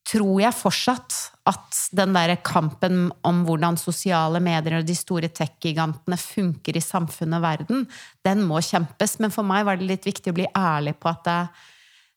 [0.06, 1.14] tror jeg fortsatt
[1.50, 7.40] at den der kampen om hvordan sosiale medier og de store tech-gigantene funker i samfunnet
[7.40, 7.86] og verden,
[8.26, 9.18] den må kjempes.
[9.22, 11.38] Men for meg var det litt viktig å bli ærlig på at det,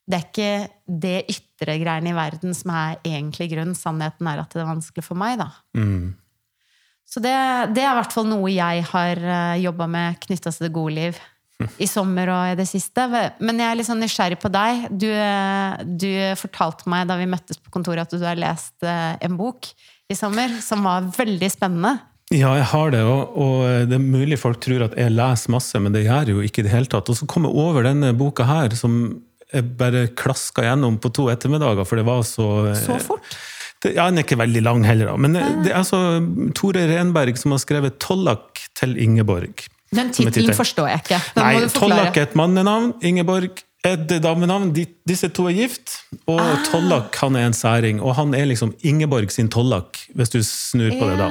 [0.06, 0.52] det er ikke
[1.06, 3.78] det ytre greiene i verden som er egentlig grunnen.
[3.78, 5.50] Sannheten er at det er vanskelig for meg, da.
[7.10, 7.34] Så det,
[7.74, 9.22] det er i hvert fall noe jeg har
[9.58, 11.22] jobba med knytta til det gode liv.
[11.82, 13.04] i sommer og i det siste.
[13.43, 14.86] Men jeg er litt sånn nysgjerrig på deg.
[14.95, 15.10] Du,
[16.00, 19.67] du fortalte meg da vi møttes på kontoret at du har lest eh, en bok
[20.10, 21.98] i sommer som var veldig spennende.
[22.30, 25.80] Ja, jeg har det, og, og, det er mulig folk tror at jeg leser masse,
[25.82, 27.10] men det gjør jeg jo ikke i det hele tatt.
[27.10, 29.00] Og så kom jeg over denne boka her, som
[29.50, 33.39] jeg bare klaska gjennom på to ettermiddager, for det var så Så fort?
[33.80, 35.15] Det, ja, Den er ikke veldig lang heller, da.
[35.15, 36.20] Men det er altså
[36.58, 39.68] Tore Renberg som har skrevet 'Tollak til Ingeborg'.
[39.96, 41.20] Den tittelen forstår jeg ikke.
[41.36, 42.94] Den Nei, Tollak er et mannenavn.
[43.02, 44.74] Ingeborg et damenavn.
[45.08, 46.00] Disse to er gift.
[46.28, 46.58] Og ah.
[46.68, 48.02] Tollak han er en særing.
[48.04, 51.18] Og han er liksom Ingeborg sin Tollak, hvis du snur på det.
[51.20, 51.30] da.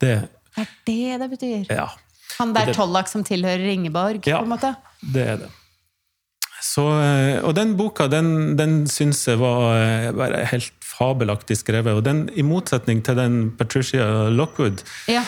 [0.00, 1.66] Det er det det betyr?
[1.70, 1.88] Ja.
[2.38, 4.26] Han der Tollak som tilhører Ingeborg?
[4.26, 4.74] Ja, på en måte?
[5.14, 5.50] det er det.
[6.64, 11.96] Så, eh, og den boka den, den syns jeg var eh, bare helt fabelaktig skrevet.
[11.96, 15.24] Og den, i motsetning til den Patricia Lockwood, ja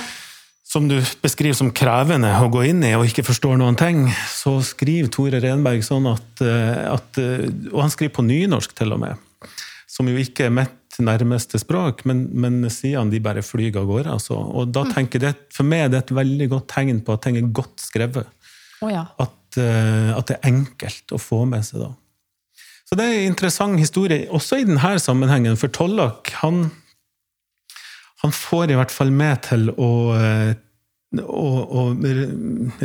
[0.67, 4.59] som du beskriver som krevende å gå inn i og ikke forstår noen ting, så
[4.67, 9.01] skriver Tore Renberg sånn at, eh, at eh, Og han skriver på nynorsk, til og
[9.05, 9.23] med.
[9.89, 14.17] Som jo ikke er mitt nærmeste språk, men, men sidene de bare flyr av gårde.
[14.19, 14.37] Altså.
[14.37, 14.93] Og da mm.
[14.97, 17.85] tenker jeg, For meg er det et veldig godt tegn på at ting er godt
[17.85, 18.33] skrevet.
[18.83, 19.07] Oh, ja.
[19.23, 21.87] at, uh, at, det er enkelt å få med seg.
[21.87, 21.95] da.
[22.87, 25.59] Så det er en interessant historie, også i denne sammenhengen.
[25.59, 26.69] For Tollak han,
[28.23, 30.53] han får i hvert fall med til å, eh,
[31.23, 31.87] å, å,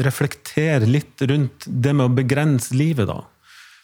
[0.01, 3.19] reflektere litt rundt det med å begrense livet, da.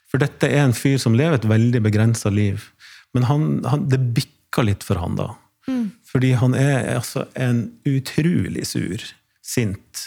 [0.08, 2.66] For dette er en fyr som lever et veldig begrensa liv.
[3.14, 5.32] Men han, han, det bikker litt for han da.
[5.68, 5.92] Mm.
[6.08, 9.04] Fordi han er altså en utrolig sur,
[9.46, 10.06] sint,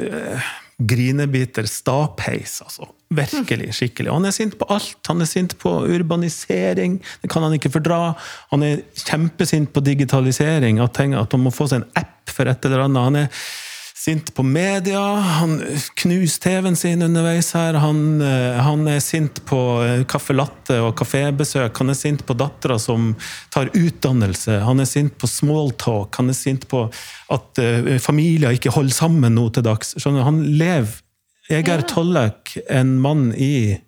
[0.00, 0.52] øh,
[0.88, 2.88] grinebiter stapheis, altså.
[3.12, 4.08] Virkelig skikkelig.
[4.08, 4.96] Og han er sint på alt.
[5.10, 8.14] Han er sint på urbanisering, det kan han ikke fordra.
[8.54, 12.64] Han er kjempesint på digitalisering, at, at han må få seg en app for et
[12.68, 13.08] eller annet.
[13.10, 13.44] Han er
[13.94, 15.00] sint på media.
[15.38, 15.60] Han
[15.94, 17.74] knuser TV-en sin underveis her.
[17.82, 19.58] Han, eh, han er sint på
[20.10, 21.78] caffè eh, latte og kafébesøk.
[21.82, 23.12] Han er sint på dattera som
[23.52, 24.58] tar utdannelse.
[24.66, 26.16] Han er sint på smalltalk.
[26.18, 26.84] Han er sint på
[27.32, 29.94] at uh, familier ikke holder sammen nå til dags.
[30.00, 31.00] Skjønner, han lever
[31.50, 33.78] Jeg er Tollek, en mann i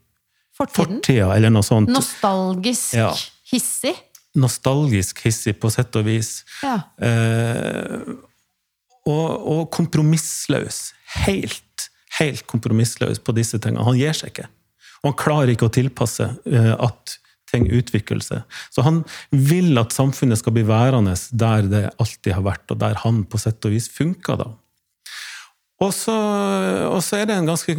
[0.54, 0.98] Fortiden.
[0.98, 1.90] fortida, eller noe sånt.
[1.90, 3.08] Nostalgisk ja.
[3.50, 3.94] hissig?
[4.38, 6.42] Nostalgisk hissig, på sett og vis.
[6.62, 6.76] Ja.
[6.98, 8.14] Uh,
[9.08, 10.92] og, og kompromissløs.
[11.24, 11.88] Helt,
[12.20, 13.84] helt kompromissløs på disse tingene.
[13.86, 14.48] Han gir seg ikke.
[15.02, 17.18] Og han klarer ikke å tilpasse uh, at
[17.52, 18.42] ting utvikler seg.
[18.72, 22.98] Så han vil at samfunnet skal bli værende der det alltid har vært, og der
[23.04, 24.40] han på sett og vis funker.
[24.40, 24.48] da.
[25.84, 26.14] Og så,
[26.88, 27.76] og så er det en ganske,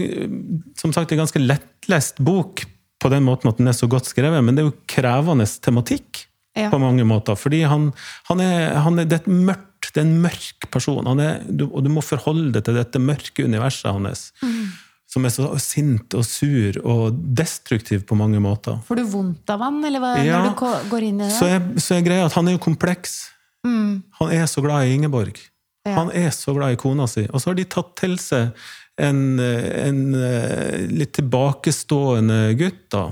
[0.79, 2.65] som sagt, en ganske lettlest bok
[3.01, 6.25] på den måten at den er så godt skrevet, men det er jo krevende tematikk
[6.57, 6.69] ja.
[6.71, 7.37] på mange måter.
[7.39, 7.89] Fordi han,
[8.29, 11.07] han, er, han er, det er et mørkt det er en mørk person.
[11.23, 14.27] Er, du, og du må forholde deg til dette mørke universet hans.
[14.43, 14.73] Mm.
[15.15, 18.81] Som er så sint og sur og destruktiv på mange måter.
[18.87, 21.35] Får du vondt av han, eller hva, ja, når du går inn i det?
[21.37, 23.21] Så er, så er greia at han er jo kompleks.
[23.63, 24.01] Mm.
[24.19, 25.39] Han er så glad i Ingeborg.
[25.85, 25.95] Ja.
[26.01, 27.23] Han er så glad i kona si.
[27.29, 28.51] Og så har de tatt til seg
[28.99, 33.07] en, en eh, litt tilbakestående gutt, da.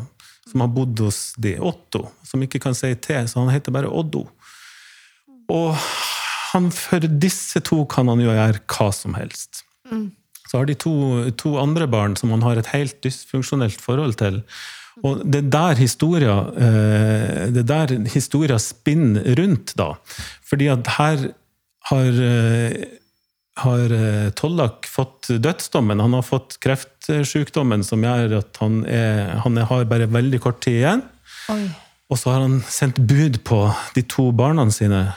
[0.49, 2.09] Som har bodd hos de, Otto.
[2.27, 4.27] Som ikke kan si til, så han heter bare Oddo.
[5.53, 5.77] Og
[6.53, 9.63] han, for disse to kan han jo gjøre hva som helst.
[9.91, 10.11] Mm.
[10.49, 10.93] Så har de to,
[11.39, 14.43] to, andre barn som han har et helt dysfunksjonelt forhold til.
[15.01, 19.95] Og det der historia, eh, det der historia spinner rundt, da.
[20.45, 21.23] Fordi at her
[21.89, 22.85] har, eh,
[23.57, 25.99] har eh, Tollak fått dødsdommen.
[25.99, 30.83] Han har fått kreftsykdommen som gjør at han, er, han har bare veldig kort tid
[30.83, 31.03] igjen.
[31.49, 31.65] Oi.
[32.13, 35.07] Og så har han sendt bud på de to barna sine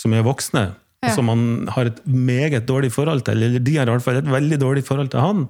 [0.00, 0.64] som er voksne,
[1.04, 1.12] ja.
[1.14, 4.32] som han har et meget dårlig forhold til, eller de har i hvert fall et
[4.32, 5.46] veldig dårlig forhold til han.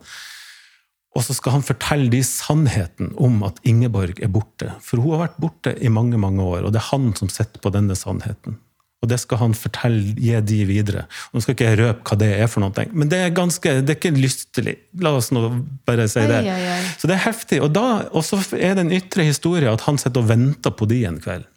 [1.19, 4.71] Og så skal han fortelle de sannheten om at Ingeborg er borte.
[4.85, 7.63] For hun har vært borte i mange mange år, og det er han som sitter
[7.63, 8.61] på denne sannheten.
[9.01, 11.07] Og det skal han fortelle, gi de videre.
[11.31, 13.79] Og nå skal ikke jeg røpe hva det er for noe, men det er ganske,
[13.81, 14.77] det er ikke lystelig.
[15.01, 15.41] La oss nå
[15.89, 16.43] bare si det.
[16.45, 16.91] Ai, ai, ai.
[17.01, 17.63] Så det er heftig.
[17.65, 21.01] Og da også er det en ytre historie at han sitter og venter på de
[21.09, 21.49] en kveld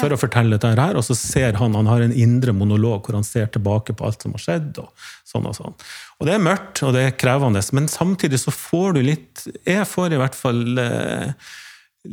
[0.00, 0.98] for å fortelle dette her.
[0.98, 4.24] Og så ser han han har en indre monolog hvor han ser tilbake på alt
[4.24, 4.80] som har skjedd.
[4.82, 5.76] Og sånn og sånn.
[6.20, 9.86] Og det er mørkt, og det er krevende, men samtidig så får du litt Jeg
[9.88, 11.52] får i hvert fall eh,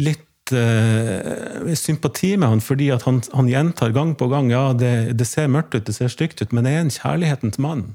[0.01, 5.27] litt eh, sympati med han, fordi han, han, gjentar gang på gang ja, det, det
[5.29, 7.91] ser mørkt ut, det ser stygt ut, men det er en kjærlighetens mann.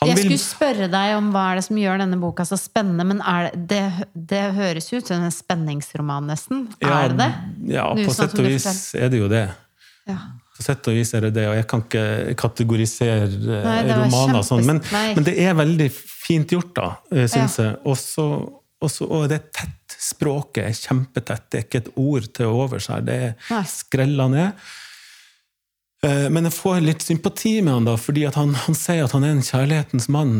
[0.00, 3.06] Han jeg skulle spørre deg om hva er det som gjør denne boka så spennende,
[3.08, 6.66] men det, det, det, høres ut som en spenningsroman, nesten.
[6.84, 7.30] Ja, er det det?
[7.78, 8.66] Ja, på sett og vis
[8.98, 9.46] er det jo det.
[10.06, 10.18] Ja.
[10.56, 14.42] På sett og vis er det det, og jeg kan ikke kategorisere eh, Nei, romaner
[14.42, 16.92] og sånn, men, men det er veldig fint gjort, da,
[17.24, 17.70] syns Ja.
[17.70, 17.80] jeg.
[17.88, 17.96] Og
[18.84, 19.96] også, og det er tett.
[19.96, 21.46] Språket er kjempetett.
[21.48, 23.00] Det er ikke et ord til overs her.
[23.06, 24.66] Det er skrella ned.
[26.06, 29.14] Eh, Men jeg får litt sympati med han, da, fordi at han, han sier at
[29.16, 30.38] han er en kjærlighetens mann.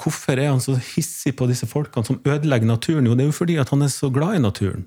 [0.00, 3.08] Hvorfor er han så hissig på disse folkene som ødelegger naturen?
[3.08, 4.86] Jo, det er jo fordi at han er så glad i naturen.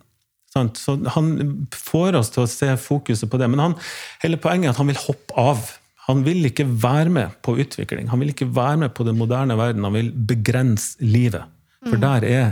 [0.55, 0.79] Sant?
[0.79, 3.49] Så Han får oss til å se fokuset på det.
[3.51, 3.79] Men han,
[4.23, 5.65] hele poenget er at han vil hoppe av.
[6.07, 8.07] Han vil ikke være med på utvikling.
[8.11, 9.83] Han vil ikke være med på den moderne verden.
[9.83, 11.43] Han vil begrense livet.
[11.85, 12.47] For der er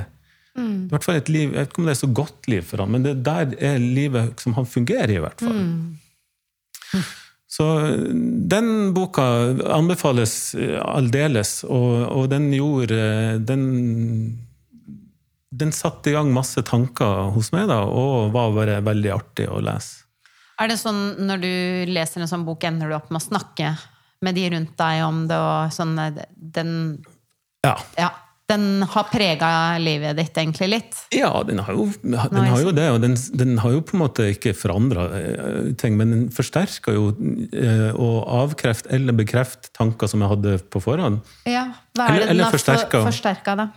[0.53, 2.83] i hvert fall et liv, Jeg vet ikke om det er så godt liv for
[2.83, 5.55] han, men det der er livet som han fungerer i, i hvert fall.
[7.53, 7.65] Så
[8.49, 9.23] den boka
[9.75, 13.65] anbefales eh, aldeles, og, og den gjorde eh, den,
[15.53, 19.61] den satte i gang masse tanker hos meg, da, og var bare veldig artig å
[19.61, 20.01] lese.
[20.61, 21.53] Er det sånn når du
[21.93, 23.75] leser en sånn bok, ender du opp med å snakke
[24.23, 26.21] med de rundt deg om det, og sånn eh,
[26.57, 26.73] Den,
[27.65, 27.77] Ja.
[27.99, 28.09] ja,
[28.51, 30.97] den har prega livet ditt egentlig litt?
[31.15, 34.03] Ja, den har jo, den har jo det, og den, den har jo på en
[34.03, 35.07] måte ikke forandra
[35.79, 40.81] ting, men den forsterker jo å og avkreft eller bekreft tanker som jeg hadde på
[40.83, 41.21] forhånd.
[41.49, 43.03] Ja, hva er Eller- det den eller har forsterka.
[43.07, 43.69] forsterka, da?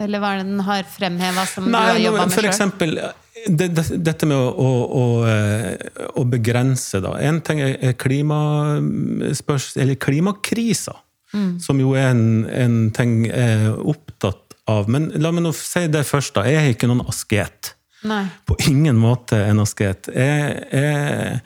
[0.00, 2.50] Eller hva er det den har fremheva som du har jobba med med for sjøl?
[2.50, 2.98] eksempel
[3.46, 5.76] det, det, dette med å, å, å, eh,
[6.20, 7.14] å begrense, da.
[7.20, 9.76] En ting er er klimaspørs...
[11.32, 14.90] Klimakrisa, som jo er en, en ting jeg er opptatt av.
[14.90, 16.46] Men la meg nå si det først, da.
[16.48, 17.74] Jeg er ikke noen asket.
[18.06, 18.24] Nei.
[18.46, 20.10] På ingen måte en asket.
[20.14, 21.40] Jeg, jeg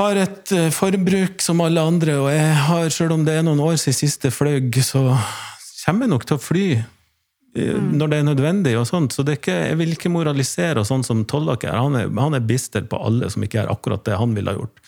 [0.00, 3.62] har et eh, forbruk som alle andre, og jeg har, selv om det er noen
[3.64, 5.04] år siden siste fløy, så
[5.84, 7.92] kommer jeg nok til å fly mm.
[7.98, 8.74] når det er nødvendig.
[8.78, 11.78] og sånt, så det er ikke, Jeg vil ikke moralisere, og sånn som Tollak er.
[11.78, 12.12] Han, er.
[12.20, 14.84] han er bister på alle som ikke gjør akkurat det han ville ha gjort.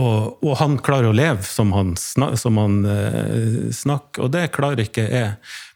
[0.00, 4.46] Og, og han klarer å leve som han, snak, som han eh, snakker, og det
[4.54, 5.34] klarer ikke jeg.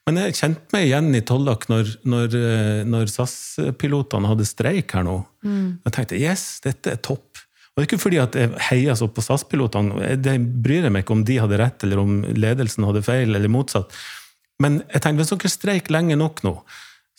[0.09, 5.05] Men jeg kjente meg igjen i Tollak når, når, eh, når SAS-pilotene hadde streik her
[5.05, 5.19] nå.
[5.85, 7.43] Jeg tenkte yes, dette er topp.
[7.77, 10.15] Og det er ikke fordi at jeg heier så på SAS-pilotene.
[10.17, 13.53] Det bryr jeg meg ikke om de hadde rett, eller om ledelsen hadde feil, eller
[13.53, 13.93] motsatt.
[14.65, 16.55] Men jeg tenkte, hvis dere streiker lenge nok nå,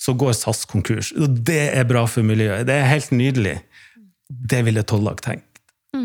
[0.01, 1.11] så går SAS konkurs.
[1.13, 2.65] Og det er bra for miljøet.
[2.65, 3.59] Det er helt nydelig.
[4.27, 5.46] Det ville Tollak tenkt.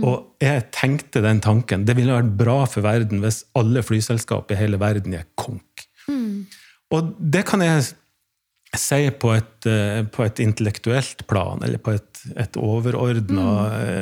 [0.00, 1.87] Og jeg tenkte den tanken.
[1.88, 5.87] Det ville vært bra for verden hvis alle flyselskap i hele verden gikk konk.
[6.92, 7.92] Og det kan jeg
[8.76, 13.48] si på et, eh, på et intellektuelt plan, eller på et, et overordna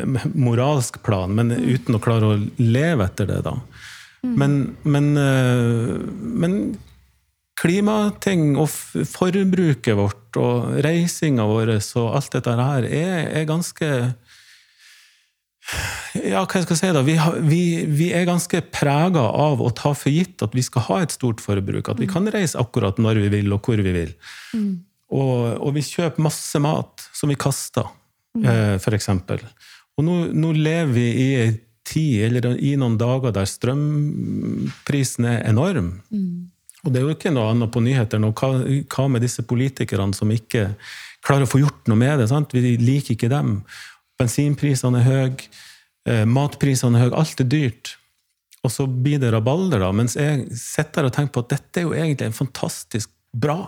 [0.06, 0.18] mm.
[0.38, 3.56] moralsk plan, men uten å klare å leve etter det, da.
[4.22, 5.96] Men, men, eh,
[6.44, 6.56] men
[7.60, 13.88] klimating og forbruket vårt og reisinga vår og alt dette her er, er ganske
[16.18, 19.70] ja, hva jeg skal si da, vi, har, vi, vi er ganske prega av å
[19.76, 21.92] ta for gitt at vi skal ha et stort forbruk.
[21.92, 24.14] At vi kan reise akkurat når vi vil, og hvor vi vil.
[25.10, 27.88] Og, og vi kjøper masse mat som vi kaster,
[28.42, 29.42] eh, for eksempel.
[29.98, 31.50] Og nå, nå lever vi i ei
[31.90, 35.96] tid, eller i noen dager, der strømprisen er enorm.
[36.84, 38.30] Og det er jo ikke noe annet på nyhetene.
[38.32, 38.52] Hva,
[38.94, 40.70] hva med disse politikerne som ikke
[41.26, 42.28] klarer å få gjort noe med det?
[42.30, 42.54] Sant?
[42.56, 43.58] Vi liker ikke dem.
[44.20, 45.48] Bensinprisene er høye,
[46.08, 47.94] eh, matprisene er høye, alt er dyrt.
[48.60, 49.90] Og så blir det rabalder, da.
[49.96, 53.58] Mens jeg sitter og tenker på at dette er jo egentlig en fantastisk bra.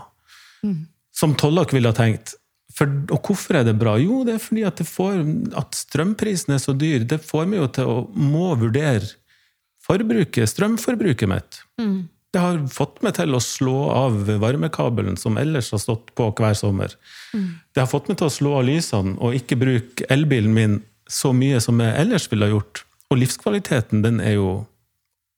[1.17, 2.35] Som Tollak ville ha tenkt.
[2.73, 3.99] For, og hvorfor er det bra?
[4.01, 5.19] Jo, det er fordi at, det får,
[5.61, 7.05] at strømprisen er så dyr.
[7.09, 9.11] Det får meg jo til å må vurdere
[9.83, 11.62] forbruket, strømforbruket mitt.
[12.33, 16.57] Det har fått meg til å slå av varmekabelen som ellers har stått på hver
[16.57, 16.95] sommer.
[17.73, 20.79] Det har fått meg til å slå av lysene og ikke bruke elbilen min
[21.12, 22.85] så mye som jeg ellers ville ha gjort.
[23.12, 24.62] Og livskvaliteten den er jo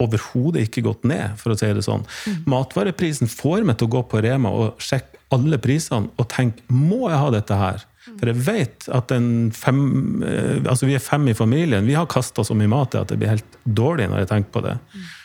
[0.02, 2.04] overhodet ikke gått ned, for å si det sånn.
[2.50, 7.08] Matvareprisen får meg til å gå på Rema og sjekke alle prisene og tenke må
[7.08, 7.84] jeg ha dette her?
[8.04, 9.80] For jeg vet at en fem,
[10.28, 11.86] eh, altså vi er fem i familien.
[11.88, 14.64] Vi har kasta så mye mat at det blir helt dårlig når jeg tenker på
[14.66, 14.74] det.
[14.76, 15.23] Og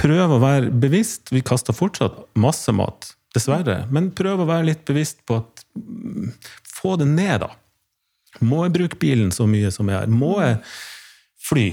[0.00, 1.30] prøve å være bevisst.
[1.34, 3.84] Vi kaster fortsatt masse mat, dessverre.
[3.94, 6.32] Men prøv å være litt bevisst på at mm,
[6.80, 7.50] Få det ned, da.
[8.46, 10.12] Må jeg bruke bilen så mye som jeg gjør?
[10.16, 10.54] Må jeg
[11.44, 11.64] fly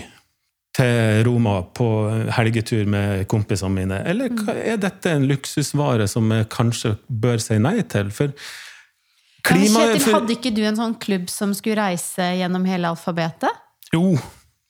[0.77, 1.87] til Roma på
[2.35, 4.01] helgetur med kompisene mine?
[4.09, 8.11] Eller er dette en luksusvare som jeg kanskje bør si nei til?
[8.11, 8.35] For
[9.47, 9.87] klima...
[9.93, 13.63] Kjetil, hadde ikke du en sånn klubb som skulle reise gjennom hele alfabetet?
[13.95, 14.17] Jo,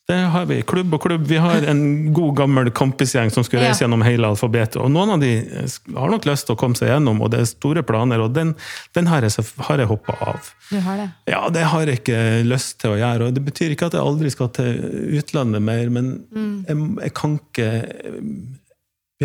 [0.08, 0.62] Det har vi.
[0.64, 1.26] Klubb og klubb.
[1.28, 4.78] Vi har en god, gammel kompisgjeng som skulle reise gjennom hele alfabetet.
[4.80, 7.42] Og noen av de eh, har nok lyst til å komme seg gjennom, og det
[7.44, 8.54] er store planer, og den,
[8.96, 10.48] den har jeg, har jeg hoppa av.
[10.72, 11.10] Du har det.
[11.34, 13.28] Ja, det har jeg ikke lyst til å gjøre.
[13.28, 14.80] Og det betyr ikke at jeg aldri skal til
[15.20, 16.14] utlandet mer, men
[16.72, 17.70] jeg, jeg kan ikke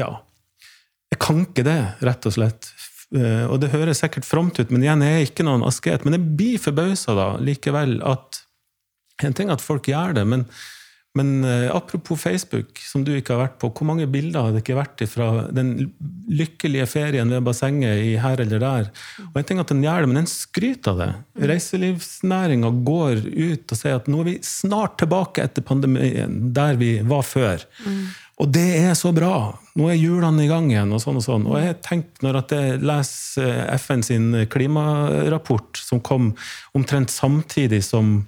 [0.03, 0.11] Ja.
[1.13, 2.73] Jeg kan ikke det, rett og slett.
[3.15, 6.03] Eh, Og det høres sikkert fromt ut, men igjen, jeg er ikke noen asket.
[6.09, 8.42] Men jeg blir forbausa da, likevel, at
[9.23, 10.45] En ting er at folk gjør det, men,
[11.19, 14.63] men eh, apropos Facebook, som du ikke har vært på, hvor mange bilder har det
[14.65, 15.75] ikke vært fra den
[16.33, 18.91] lykkelige ferien ved bassenget i her eller der?
[19.29, 21.13] Og en ting er at den gjør det, men den skryter av det.
[21.53, 26.97] Reiselivsnæringa går ut og sier at nå er vi snart tilbake etter pandemien, der vi
[27.07, 27.69] var før.
[28.43, 29.53] Og det er så bra!
[29.79, 31.45] Nå er hjulene i gang igjen, og sånn og sånn.
[31.49, 36.33] Og jeg tenkte, når at jeg leser FN sin klimarapport, som kom
[36.77, 38.23] omtrent samtidig som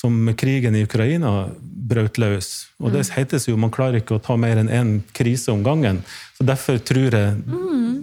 [0.00, 1.48] som krigen i Ukraina
[1.90, 2.68] brøt løs.
[2.78, 6.04] Og det hetes jo man klarer ikke å ta mer enn én krise om gangen.
[6.38, 7.40] Så derfor tror jeg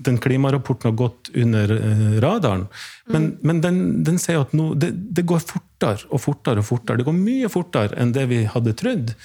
[0.04, 2.68] den klimarapporten har gått under eh, radaren.
[3.08, 7.00] Men, men den, den sier at nå, det, det går fortere og fortere og fortere.
[7.00, 9.16] Det går mye fortere enn det vi hadde trodd.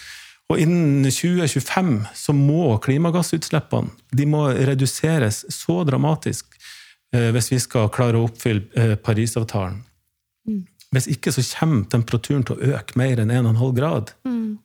[0.50, 6.54] Og innen 2025 så må klimagassutslippene de må reduseres så dramatisk
[7.14, 9.82] eh, hvis vi skal klare å oppfylle eh, Parisavtalen.
[10.90, 14.14] Hvis ikke så kommer temperaturen til å øke mer enn 1,5 grad.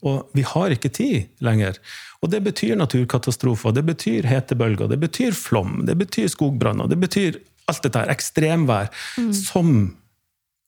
[0.05, 1.77] Og vi har ikke tid lenger.
[2.21, 7.37] Og det betyr naturkatastrofer, det betyr hetebølger, det betyr flom, det betyr skogbranner, det betyr
[7.69, 8.91] alt dette her, ekstremvær,
[9.33, 9.95] som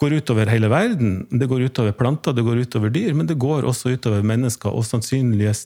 [0.01, 1.19] går utover hele verden.
[1.29, 4.85] Det går utover planter, det går utover dyr, men det går også utover mennesker, og
[4.85, 5.65] sannsynligvis,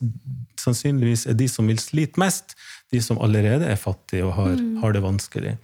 [0.60, 2.56] sannsynligvis er de som vil slite mest,
[2.91, 5.56] de som allerede er fattige og har, har det vanskelig.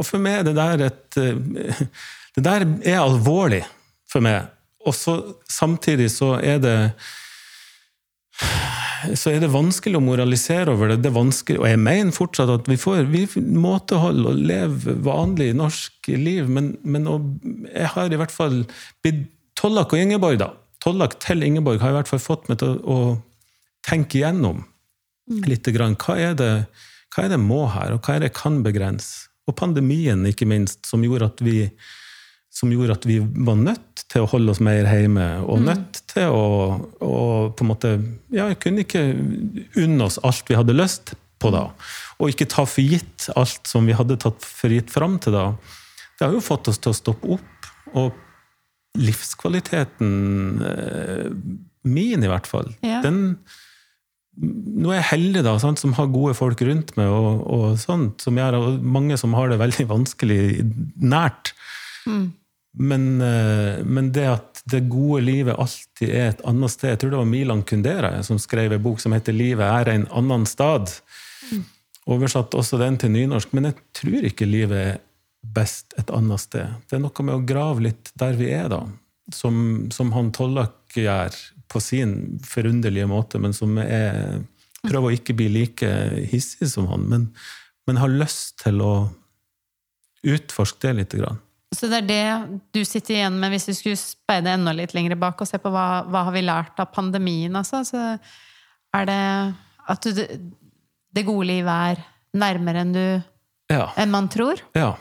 [0.00, 1.80] Og for meg er det der et eh,
[2.36, 3.64] Det der er alvorlig
[4.10, 4.50] for meg.
[4.86, 5.16] Og så
[5.50, 6.76] samtidig så er det
[9.16, 11.00] så er det vanskelig å moralisere over det.
[11.00, 13.24] det er vanskelig, og jeg mener fortsatt at vi får vi
[13.56, 17.16] måtehold og leve vanlig norsk liv, men, men å,
[17.68, 18.62] jeg har i hvert fall
[19.60, 20.50] Tollak og Ingeborg, da.
[20.84, 24.62] Tollak til Ingeborg har i hvert fall fått meg til å, å tenke igjennom
[25.48, 25.68] litt.
[25.72, 25.96] Grann.
[26.00, 26.52] Hva er det
[27.10, 29.26] hva er det må her, og hva er det kan begrense?
[29.50, 31.64] Og pandemien, ikke minst, som gjorde at vi
[32.50, 36.32] som gjorde at vi var nødt til å holde oss mer hjemme, og nødt til
[36.34, 36.42] å,
[37.54, 37.92] på en måte
[38.34, 39.04] Ja, vi kunne ikke
[39.78, 41.68] unne oss alt vi hadde lyst på da.
[42.18, 45.44] Og ikke ta for gitt alt som vi hadde tatt for gitt fram til da.
[46.18, 47.70] Det har jo fått oss til å stoppe opp.
[47.96, 48.10] Og
[49.00, 50.10] livskvaliteten
[50.66, 51.26] eh,
[51.88, 53.00] min, i hvert fall, Ja.
[53.06, 53.38] den
[54.40, 58.22] nå er jeg heldig, da, sant, som har gode folk rundt meg, og, og sånt,
[58.24, 60.42] som gjør, og mange som har det veldig vanskelig
[61.02, 61.50] nært.
[62.78, 67.10] Men, eh, men det at det gode livet alltid er et annet sted Jeg tror
[67.10, 71.00] det var Milan Kundera som skrev en bok som heter 'Livet er en annen stad'.
[72.06, 73.52] Oversatt også den til nynorsk.
[73.52, 75.00] Men jeg tror ikke livet er
[75.42, 76.66] best et annet sted.
[76.88, 78.86] Det er noe med å grave litt der vi er, da.
[79.32, 81.34] Som, som han Tollak gjør
[81.70, 84.42] på sin forunderlige måte, men som er
[84.80, 85.88] Prøver å ikke bli like
[86.30, 87.24] hissig som han, men,
[87.84, 89.10] men har lyst til å
[90.24, 91.36] utforske det lite grann.
[91.74, 95.14] Så det er det du sitter igjen med hvis du skulle speide enda litt lenger
[95.20, 97.84] bak og se på hva, hva har vi lært av pandemien, altså?
[97.86, 98.00] Så
[98.98, 99.20] er det
[99.90, 100.24] at du,
[101.14, 102.02] det gode livet er
[102.40, 103.04] nærmere enn, du,
[103.70, 103.86] Ja.
[103.96, 104.62] enn man tror?
[104.74, 104.96] ja.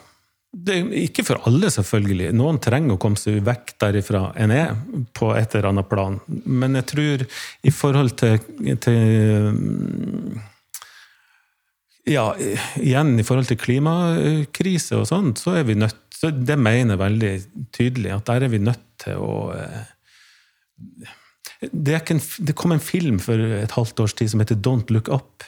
[0.49, 2.32] Det ikke for alle, selvfølgelig.
[2.34, 4.71] Noen trenger å komme seg vekk derifra en er,
[5.13, 6.15] på et eller annet plan.
[6.49, 7.25] Men jeg tror
[7.69, 8.39] i forhold til,
[8.82, 10.41] til
[12.10, 12.32] Ja,
[12.82, 16.99] igjen i forhold til klimakrise og sånn, så er vi nødt så Det mener jeg
[16.99, 17.32] veldig
[17.75, 19.86] tydelig, at der er vi nødt til å eh,
[21.71, 24.91] det, er en, det kom en film for et halvt års tid som heter Don't
[24.95, 25.43] Look Up.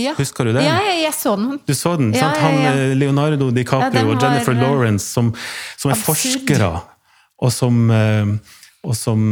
[0.00, 0.64] Ja, Husker du den?
[0.64, 1.60] ja jeg, jeg så den.
[1.66, 2.12] Du så den?
[2.16, 2.40] Ja, sant?
[2.40, 5.32] ja, Han, eh, Leonardo DiCaprio den og Jennifer eh, Lawrence, som,
[5.80, 6.16] som er absurd.
[6.16, 6.70] forskere,
[7.40, 7.88] og som,
[8.84, 9.30] og som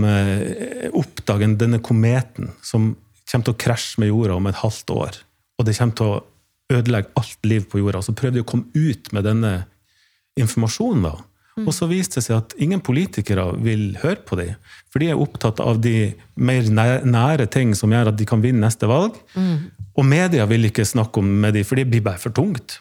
[0.97, 2.95] oppdager denne kometen som
[3.29, 5.19] kommer til å krasje med jorda om et halvt år.
[5.61, 6.21] Og det kommer til å
[6.79, 8.01] ødelegge alt liv på jorda.
[8.05, 9.53] Så prøvde de å komme ut med denne
[10.41, 11.09] informasjonen.
[11.09, 11.17] da.
[11.67, 14.55] Og så viste det seg at ingen politikere vil høre på dem.
[14.93, 18.63] For de er opptatt av de mer nære ting som gjør at de kan vinne
[18.63, 19.19] neste valg.
[19.99, 22.79] Og media vil ikke snakke om med dem, for det blir bare for tungt.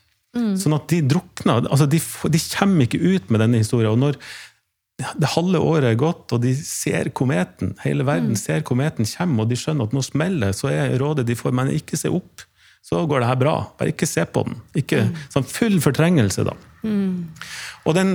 [0.61, 1.65] Sånn at de drukner.
[1.65, 3.95] altså de, de kommer ikke ut med denne historien.
[3.95, 4.19] Og når
[4.97, 9.49] det halve året er gått, og de ser kometen, hele verden ser kometen komme, og
[9.49, 12.45] de skjønner at nå smeller så er rådet de får, men ikke se opp.
[12.87, 13.55] Så går det her bra.
[13.79, 14.59] Bare ikke se på den.
[14.79, 16.53] Ikke, sånn full fortrengelse, da.
[17.83, 18.13] Og den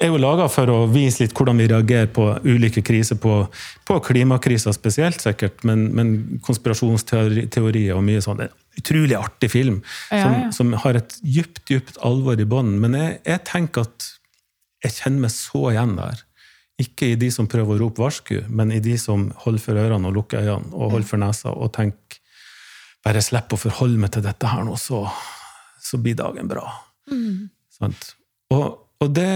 [0.00, 3.44] er jo laga for å vise litt hvordan vi reagerer på ulike kriser, på,
[3.86, 6.14] på klimakrisa spesielt, sikkert, men, men
[6.46, 8.40] konspirasjonsteorier og mye sånn.
[8.40, 9.78] Det er en utrolig artig film
[10.10, 10.50] Ja, som, ja.
[10.56, 12.80] som har et dypt, dypt alvor i bånden.
[12.82, 14.10] Men jeg, jeg tenker at
[14.84, 16.24] jeg kjenner meg så igjen der.
[16.82, 20.10] Ikke i de som prøver å rope varsku, men i de som holder for ørene
[20.10, 22.18] og lukker øynene og holder for nesa og tenker
[23.04, 25.02] bare slipper å forholde meg til dette her nå, så,
[25.82, 26.64] så blir dagen bra.
[27.74, 28.14] Sant?
[28.54, 28.66] Og,
[29.04, 29.28] og det,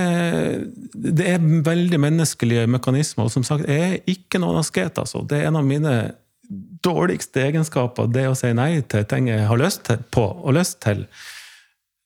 [0.95, 3.29] det er veldig menneskelige mekanismer.
[3.29, 5.01] Og som sagt, jeg er ikke noen asket.
[5.01, 5.25] Altså.
[5.29, 5.95] Det er en av mine
[6.85, 10.79] dårligste egenskaper, det å si nei til ting jeg har lyst til, på og lyst
[10.85, 11.05] til.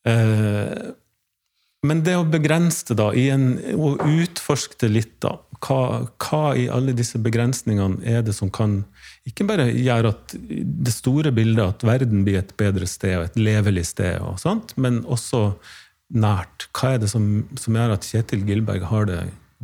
[0.08, 0.90] Uh,
[1.86, 5.36] men det å begrense det, da, i en, og utforske det litt, da.
[5.62, 8.80] Hva, hva i alle disse begrensningene er det som kan
[9.28, 13.38] ikke bare gjøre at det store bildet, at verden blir et bedre sted og et
[13.38, 15.52] levelig sted, og sånt, men også
[16.18, 16.66] nært.
[16.74, 19.20] Hva er det som, som gjør at Kjetil Gilberg har det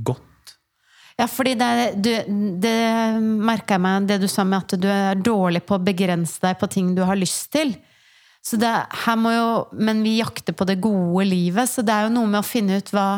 [0.07, 0.25] godt?
[1.19, 2.13] Ja, fordi det, du,
[2.63, 2.79] det
[3.19, 6.61] merka jeg meg, det du sa med at du er dårlig på å begrense deg
[6.61, 7.75] på ting du har lyst til.
[8.45, 8.71] Så det,
[9.03, 12.31] her må jo, men vi jakter på det gode livet, så det er jo noe
[12.31, 13.09] med å finne ut hva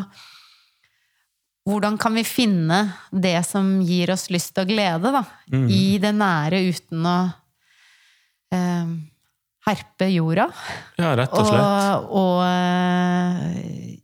[1.71, 5.23] Hvordan kan vi finne det som gir oss lyst og glede, da?
[5.71, 7.17] I det nære, uten å
[8.55, 8.93] eh,
[9.69, 10.49] herpe jorda.
[10.99, 12.11] Ja, rett og slett.
[12.11, 13.99] Og, og eh,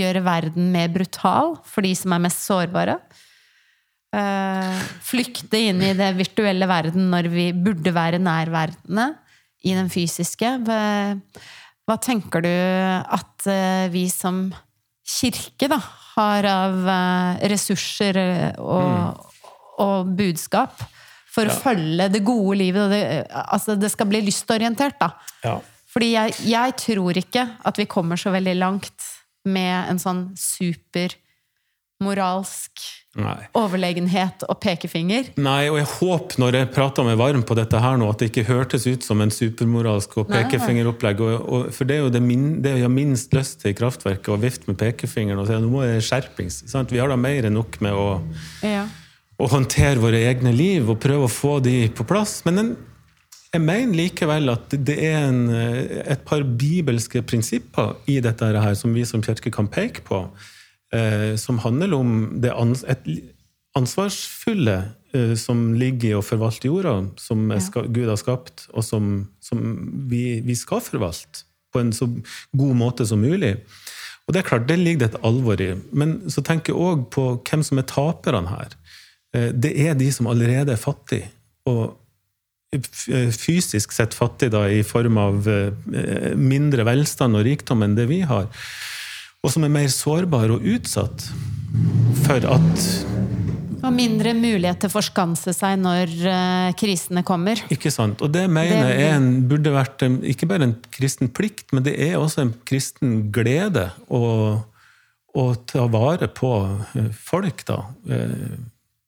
[0.00, 2.98] gjøre verden mer brutal for de som er mest sårbare.
[4.10, 9.12] Eh, flykte inn i det virtuelle verden når vi burde være nærværende
[9.66, 10.56] i den fysiske.
[10.66, 10.80] Hva,
[11.86, 14.48] hva tenker du at eh, vi som
[15.10, 15.78] kirke da,
[16.14, 18.14] har av eh, ressurser
[18.58, 19.16] og, og,
[19.82, 20.74] og budskap
[21.30, 22.90] for å følge det gode livet?
[22.92, 25.08] Det, altså det skal bli lystorientert, da.
[25.44, 25.56] Ja.
[25.90, 29.02] Fordi jeg, jeg tror ikke at vi kommer så veldig langt
[29.48, 32.72] med en sånn supermoralsk
[33.18, 33.48] Nei.
[33.58, 35.32] overlegenhet og pekefinger.
[35.42, 38.28] Nei, og jeg håper når jeg prater meg varm på dette her nå, at det
[38.30, 41.22] ikke hørtes ut som en supermoralsk og pekefingeropplegg.
[41.26, 43.78] Og, og, for det er jo det, min, det jeg har minst lyst til i
[43.80, 46.60] kraftverket, å vifte med pekefingeren og si at nå må det skjerpings.
[46.70, 46.94] Sant?
[46.94, 48.06] Vi har da mer enn nok med å,
[48.62, 48.84] Ja.
[49.40, 52.44] å håndtere våre egne liv og prøve å få de på plass.
[52.46, 52.70] Men den,
[53.50, 58.78] jeg mener likevel at det er en, eh, et par bibelske prinsipper i dette her
[58.78, 60.22] som vi som kirke kan peke på,
[61.38, 63.04] som handler om det ans et
[63.78, 64.76] ansvarsfulle
[65.14, 67.60] eh, som ligger i å forvalte jorda, som ja.
[67.86, 69.12] Gud har skapt, og som,
[69.44, 69.62] som
[70.10, 72.08] vi, vi skal forvalte på en så
[72.56, 73.54] god måte som mulig.
[74.26, 75.72] Og det er klart, det ligger det et alvor i.
[75.94, 78.76] Men så tenker jeg òg på hvem som er taperne her.
[79.34, 81.30] Eh, Det er de som allerede er fattige.
[81.70, 81.96] Og
[83.34, 88.20] fysisk sett fattige da, i form av eh, mindre velstand og rikdom enn det vi
[88.26, 88.46] har.
[89.40, 91.24] Og som er mer sårbare og utsatt
[92.26, 92.82] for at
[93.80, 97.62] Og mindre mulighet til å forskanse seg når uh, krisene kommer.
[97.72, 98.20] Ikke sant?
[98.20, 101.94] Og det mener jeg en, burde vært en, ikke bare en kristen plikt, men det
[101.96, 104.20] er også en kristen glede å,
[105.32, 106.52] å ta vare på
[107.00, 107.80] eh, folk, da.
[108.04, 108.60] Uh,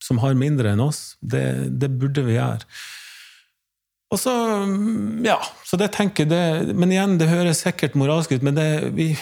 [0.03, 1.19] Som har mindre enn oss.
[1.21, 1.45] Det,
[1.77, 2.65] det burde vi gjøre.
[4.13, 4.33] Og så,
[4.65, 5.37] mm, ja,
[5.69, 9.13] så det tenker jeg det, Men igjen, det høres sikkert moralsk ut, men det, vi,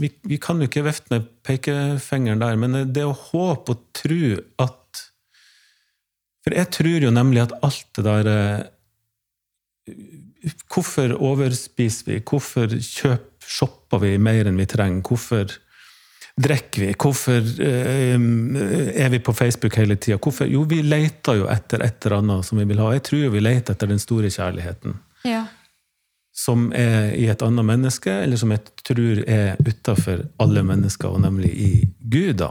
[0.00, 2.58] vi, vi kan jo ikke vefte med pekefingeren der.
[2.60, 4.80] Men det å håpe og tro at
[6.44, 9.94] For jeg tror jo nemlig at alt det der eh,
[10.72, 12.18] Hvorfor overspiser vi?
[12.20, 15.00] Hvorfor kjøp, shopper vi mer enn vi trenger?
[15.08, 15.54] Hvorfor
[16.34, 16.90] drikker vi?
[17.00, 18.14] Hvorfor eh,
[19.04, 20.18] er vi på Facebook hele tida?
[20.50, 22.90] Jo, vi leter jo etter et eller annet som vi vil ha.
[22.96, 24.98] Jeg tror jo vi leter etter den store kjærligheten.
[25.24, 25.46] Ja.
[26.34, 31.22] Som er i et annet menneske, eller som jeg tror er utafor alle mennesker, og
[31.22, 31.70] nemlig i
[32.10, 32.34] Gud.
[32.42, 32.50] da.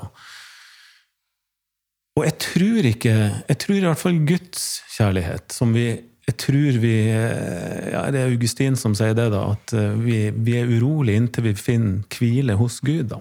[2.14, 3.14] Og jeg tror ikke
[3.50, 4.66] Jeg tror i hvert fall Guds
[4.96, 5.88] kjærlighet, som vi
[6.24, 10.56] jeg tror vi ja, Det er Augustin som sier det, da, at eh, vi, vi
[10.56, 13.10] er urolige inntil vi finner hvile hos Gud.
[13.12, 13.20] da.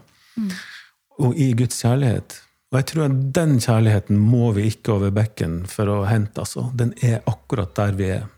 [1.19, 2.37] Og i Guds kjærlighet.
[2.73, 6.41] Og jeg tror at den kjærligheten må vi ikke over bekken for å hente.
[6.41, 6.71] altså.
[6.79, 8.29] Den er akkurat der vi er.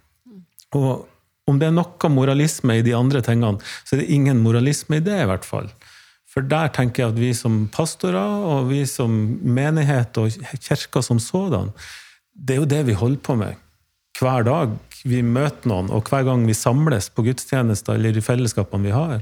[0.75, 1.05] Og
[1.51, 5.05] om det er noe moralisme i de andre tingene, så er det ingen moralisme i
[5.05, 5.69] det, i hvert fall.
[6.35, 9.13] For der tenker jeg at vi som pastorer, og vi som
[9.45, 10.33] menighet og
[10.65, 11.71] kirka som sådan,
[12.35, 13.61] det er jo det vi holder på med
[14.19, 14.75] hver dag
[15.05, 19.21] vi møter noen, og hver gang vi samles på gudstjenester eller i fellesskapene vi har,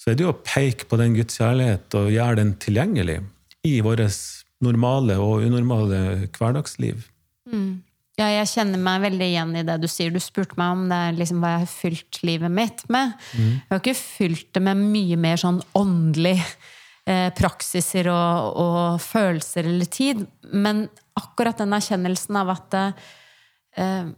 [0.00, 3.20] så er det jo å peke på den Guds kjærlighet og gjøre den tilgjengelig
[3.68, 4.02] i vårt
[4.64, 7.04] normale og unormale hverdagsliv.
[8.20, 10.12] Ja, jeg kjenner meg veldig igjen i det du sier.
[10.12, 13.14] Du spurte meg om det er liksom hva jeg har fylt livet mitt med.
[13.56, 16.36] Jeg har ikke fylt det med mye mer sånn åndelig
[17.08, 20.26] eh, praksiser og, og, følelser eller tid.
[20.52, 20.84] Men
[21.18, 24.12] akkurat den erkjennelsen av at eh,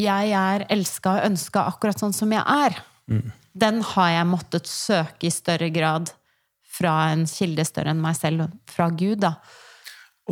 [0.00, 2.80] jeg er elska og ønska akkurat sånn som jeg er,
[3.12, 3.26] mm.
[3.52, 6.14] den har jeg måttet søke i større grad
[6.74, 9.20] fra en kilde større enn meg selv, fra Gud.
[9.22, 9.36] da.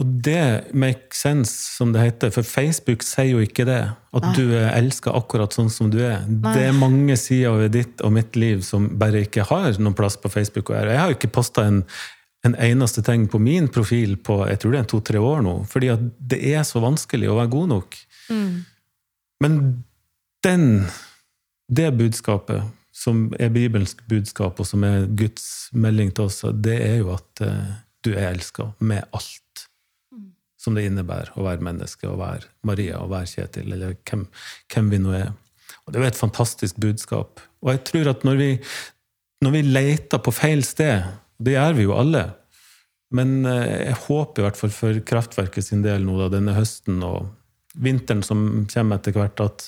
[0.01, 3.83] Og det makes sense, som det heter, for Facebook sier jo ikke det.
[4.17, 4.33] At Nei.
[4.39, 6.23] du er elska akkurat sånn som du er.
[6.25, 6.55] Nei.
[6.57, 10.17] Det er mange sider ved ditt og mitt liv som bare ikke har noen plass
[10.21, 10.73] på Facebook.
[10.73, 11.83] Jeg har jo ikke posta en,
[12.49, 15.93] en, eneste ting på min profil på jeg tror det er to-tre år nå, fordi
[15.93, 17.99] at det er så vanskelig å være god nok.
[18.33, 18.55] Mm.
[19.45, 19.59] Men
[20.47, 20.67] den,
[21.69, 22.65] det budskapet,
[22.97, 27.45] som er bibelsk budskap, og som er Guds melding til oss, det er jo at
[27.45, 29.69] uh, du er elska med alt
[30.63, 34.27] som det innebærer å være menneske, å være Maria og være Kjetil, eller hvem,
[34.71, 35.33] hvem, vi nå er.
[35.83, 37.43] Og Det er jo et fantastisk budskap.
[37.65, 38.51] Og jeg tror at når vi,
[39.43, 41.09] når vi leter på feil sted,
[41.43, 42.25] det gjør vi jo alle,
[43.13, 47.03] men eh, jeg håper i hvert fall for Kraftverket sin del nå da, denne høsten
[47.05, 47.29] og
[47.83, 49.67] vinteren som kommer etter hvert, at,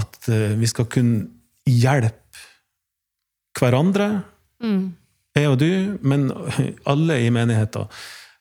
[0.00, 1.28] at eh, vi skal kunne
[1.68, 2.20] hjelpe
[3.54, 4.08] hverandre,
[4.64, 4.82] mm.
[5.38, 5.70] jeg og du,
[6.02, 6.26] men
[6.90, 7.86] alle i menigheten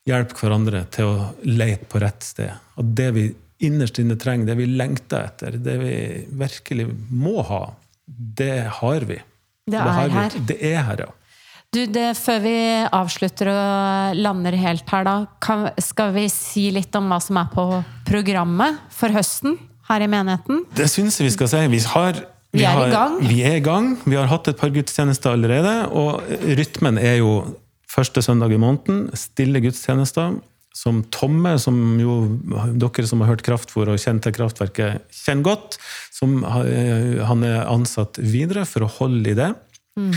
[0.07, 2.51] hjelpe hverandre til å lete på rett sted.
[2.51, 3.27] At det vi
[3.63, 5.95] innerst inne trenger, det vi lengter etter, det vi
[6.43, 7.65] virkelig må ha,
[8.05, 9.19] det har vi.
[9.69, 10.39] Det er det her.
[10.47, 11.11] Det er her, ja.
[11.73, 12.57] Du, det, før vi
[12.93, 17.47] avslutter og lander helt her, da, kan, skal vi si litt om hva som er
[17.49, 17.65] på
[18.05, 20.67] programmet for høsten her i menigheten?
[20.77, 21.63] Det syns jeg vi skal si.
[21.71, 22.19] Vi, har,
[22.51, 23.17] vi, vi er har, i gang.
[23.25, 23.89] Vi er i gang.
[24.05, 26.21] Vi har hatt et par gudstjenester allerede, og
[26.59, 27.33] rytmen er jo
[27.93, 29.07] første søndag i måneden.
[29.17, 30.39] Stille gudstjenester.
[30.73, 32.15] Som Tomme, som jo
[32.81, 35.77] dere som har hørt Kraftfôr og kjent til Kraftverket, kjenner godt.
[36.13, 39.51] Som han er ansatt videre for å holde i det.
[39.99, 40.15] Mm.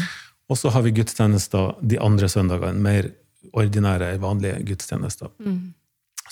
[0.49, 2.81] Og så har vi gudstjenester de andre søndagene.
[2.81, 3.11] Mer
[3.57, 5.29] ordinære, vanlige gudstjenester.
[5.45, 5.75] Mm.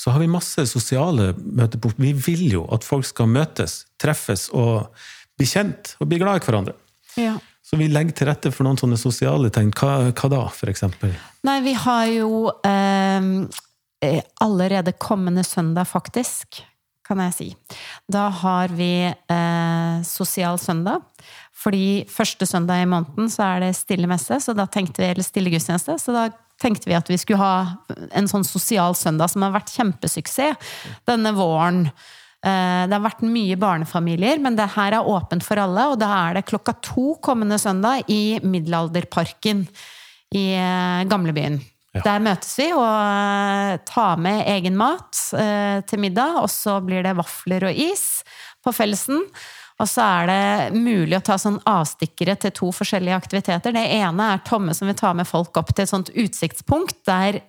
[0.01, 2.01] Så har vi masse sosiale møtepunkt.
[2.01, 4.89] Vi vil jo at folk skal møtes, treffes og
[5.39, 6.75] bli kjent og bli glad i hverandre.
[7.21, 7.37] Ja.
[7.75, 9.73] Så vi legger til rette for noen sånne sosiale tegn.
[9.75, 10.85] Hva, hva da, f.eks.?
[11.43, 13.49] Nei, vi har jo ehm,
[13.99, 16.61] eh, allerede kommende søndag, faktisk,
[17.03, 17.49] kan jeg si.
[18.07, 21.03] Da har vi eh, sosial søndag.
[21.65, 25.27] Fordi første søndag i måneden så er det stille messe, så da tenkte vi, eller
[25.27, 25.99] stille gudstjeneste.
[25.99, 26.29] Så da
[26.63, 30.79] tenkte vi at vi skulle ha en sånn sosial søndag som har vært kjempesuksess
[31.11, 31.89] denne våren.
[32.45, 35.89] Eh, det har vært mye barnefamilier, men det her er åpent for alle.
[35.93, 39.65] Og da er det klokka to kommende søndag i Middelalderparken
[40.37, 41.57] i eh, gamlebyen.
[41.95, 42.03] Ja.
[42.05, 45.25] Der møtes vi og eh, tar med egen mat
[45.89, 46.41] til middag.
[46.43, 48.25] Og så blir det vafler og is
[48.65, 49.25] på fellesen.
[49.81, 53.73] Og så er det mulig å ta sånn avstikkere til to forskjellige aktiviteter.
[53.75, 57.41] Det ene er Tomme som vil ta med folk opp til et sånt utsiktspunkt der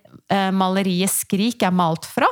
[0.55, 2.31] maleriet 'Skrik' er malt fra.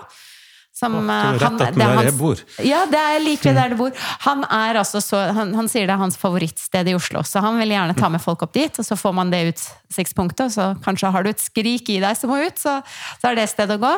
[0.84, 2.44] Som, oh, rett han, det er hans, jeg bor.
[2.68, 3.94] Ja, det er like ved der du bor.
[4.26, 7.60] Han, er altså så, han, han, sier det er hans favorittsted i Oslo, så han
[7.62, 8.82] vil gjerne ta med folk opp dit.
[8.82, 12.20] Og så får man det utsiktspunktet, og så kanskje har du et skrik i deg
[12.20, 12.80] som må ut, så,
[13.22, 13.94] så er det stedet å gå.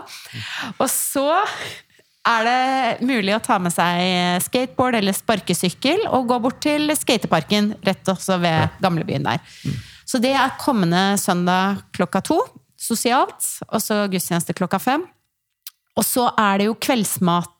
[0.78, 1.28] Og så
[2.26, 7.76] er det mulig å ta med seg skateboard eller sparkesykkel og gå bort til skateparken
[7.86, 9.42] rett også ved gamlebyen der.
[10.06, 12.40] Så det er kommende søndag klokka to,
[12.78, 15.06] sosialt, og så gudstjeneste klokka fem.
[15.96, 17.52] Og så er det jo kveldsmat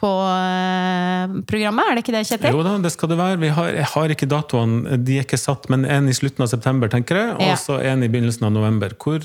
[0.00, 2.56] på eh, programmet, er det ikke det, Kjetil?
[2.56, 3.50] Jo da, det skal det være.
[3.56, 6.90] Har, jeg har ikke datoene, de er ikke satt, men en i slutten av september,
[6.92, 7.92] tenker jeg, og så ja.
[7.94, 8.96] en i begynnelsen av november.
[9.00, 9.24] Hvor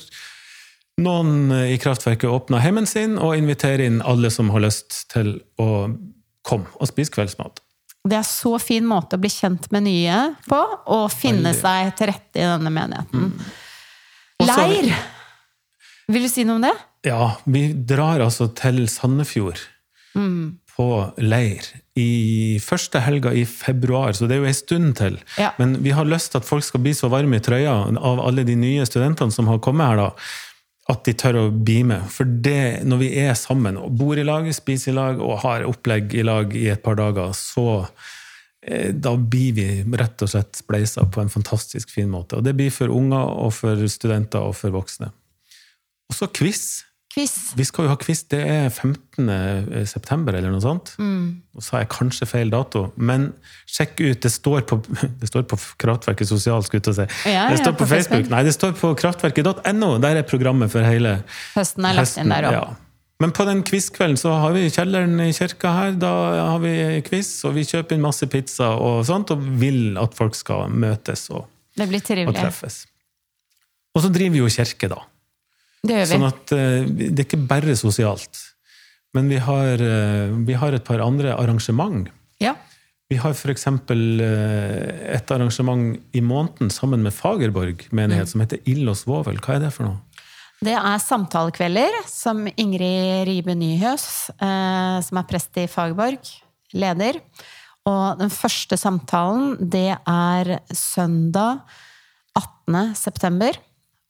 [1.00, 5.90] noen i kraftverket åpner heimen sin og inviterer inn alle som har lyst til å
[6.46, 7.64] komme og spise kveldsmat.
[8.10, 10.60] Det er så fin måte å bli kjent med nye på,
[10.96, 11.60] og finne Veldig.
[11.60, 13.32] seg til rette i denne menigheten.
[13.32, 13.50] Mm.
[14.48, 14.94] Leir!
[16.10, 16.74] Vil du si noe om det?
[17.08, 19.62] Ja, vi drar altså til Sandefjord
[20.18, 20.60] mm.
[20.76, 20.88] på
[21.24, 21.64] leir
[22.00, 25.16] i første helga i februar, så det er jo ei stund til.
[25.40, 25.54] Ja.
[25.60, 28.46] Men vi har lyst til at folk skal bli så varme i trøya av alle
[28.48, 30.10] de nye studentene som har kommet her, da,
[30.90, 32.08] at de tør å bli med.
[32.12, 35.68] For det, når vi er sammen og bor i lag, spiser i lag og har
[35.70, 37.86] opplegg i lag i et par dager, så
[38.66, 39.70] eh, da blir vi
[40.02, 42.40] rett og slett spleisa på en fantastisk fin måte.
[42.40, 45.14] Og det blir for unger og for studenter og for voksne.
[46.10, 46.89] Og så quiz.
[47.20, 47.36] Quiz.
[47.56, 48.24] Vi skal jo ha quiz.
[48.32, 49.30] Det er 15.
[49.30, 50.94] Eh, september, eller noe sånt.
[51.00, 51.42] Mm.
[51.60, 53.34] så har jeg kanskje feil dato, men
[53.68, 54.20] sjekk ut.
[54.24, 54.80] Det står på,
[55.22, 57.08] det står på Kraftverket sosial, skulle jeg si.
[57.34, 58.24] Ja, det står på, på Facebook.
[58.24, 58.36] Facebook.
[58.36, 59.90] Nei, det står på kraftverket.no.
[60.04, 61.20] Der er programmet for hele
[61.58, 61.90] høsten.
[61.90, 62.62] er lagt inn der også.
[62.62, 62.86] Ja.
[63.20, 65.98] Men på den quizkvelden så har vi kjelleren i kirka her.
[66.00, 66.14] Da
[66.54, 66.72] har vi
[67.10, 71.28] quiz, og vi kjøper inn masse pizza og sånt, og vil at folk skal møtes
[71.34, 72.86] og, og treffes.
[73.92, 75.04] Og så driver vi jo kirke, da.
[75.84, 76.14] Det gjør vi.
[76.14, 78.42] Sånn at eh, det er ikke bare sosialt.
[79.16, 82.10] Men vi har, eh, vi har et par andre arrangement.
[82.44, 82.56] Ja.
[83.10, 83.66] Vi har f.eks.
[83.66, 89.40] et arrangement i måneden sammen med Fagerborg menighet som heter Ild og svovel.
[89.42, 89.98] Hva er det for noe?
[90.60, 94.06] Det er samtalekvelder som Ingrid Ribe Nyhøs,
[94.36, 96.20] eh, som er prest i Fagerborg,
[96.76, 97.22] leder.
[97.88, 101.64] Og den første samtalen, det er søndag
[102.36, 102.94] 18.
[103.00, 103.56] september.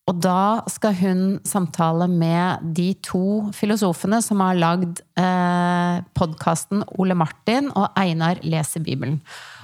[0.09, 7.17] Og da skal hun samtale med de to filosofene som har lagd eh, podkasten Ole
[7.17, 9.19] Martin og Einar leser Bibelen.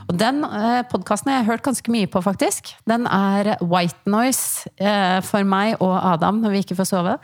[0.06, 2.76] Og den eh, podkasten har jeg hørt ganske mye på, faktisk.
[2.86, 7.18] Den er white noise eh, for meg og Adam når vi ikke får sove.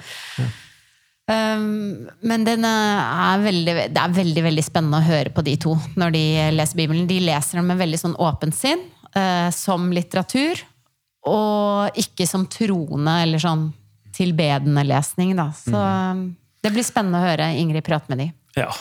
[1.31, 5.75] Um, men den er veldig, det er veldig veldig spennende å høre på de to
[5.99, 6.23] når de
[6.57, 7.05] leser Bibelen.
[7.07, 8.81] De leser den med veldig sånn åpent sinn,
[9.13, 10.65] eh, som litteratur,
[11.27, 13.67] og ikke som troende eller sånn
[14.15, 15.35] tilbedende lesning.
[15.37, 15.49] Da.
[15.55, 16.23] Så mm.
[16.63, 18.27] det blir spennende å høre Ingrid prate med de.
[18.57, 18.71] Ja.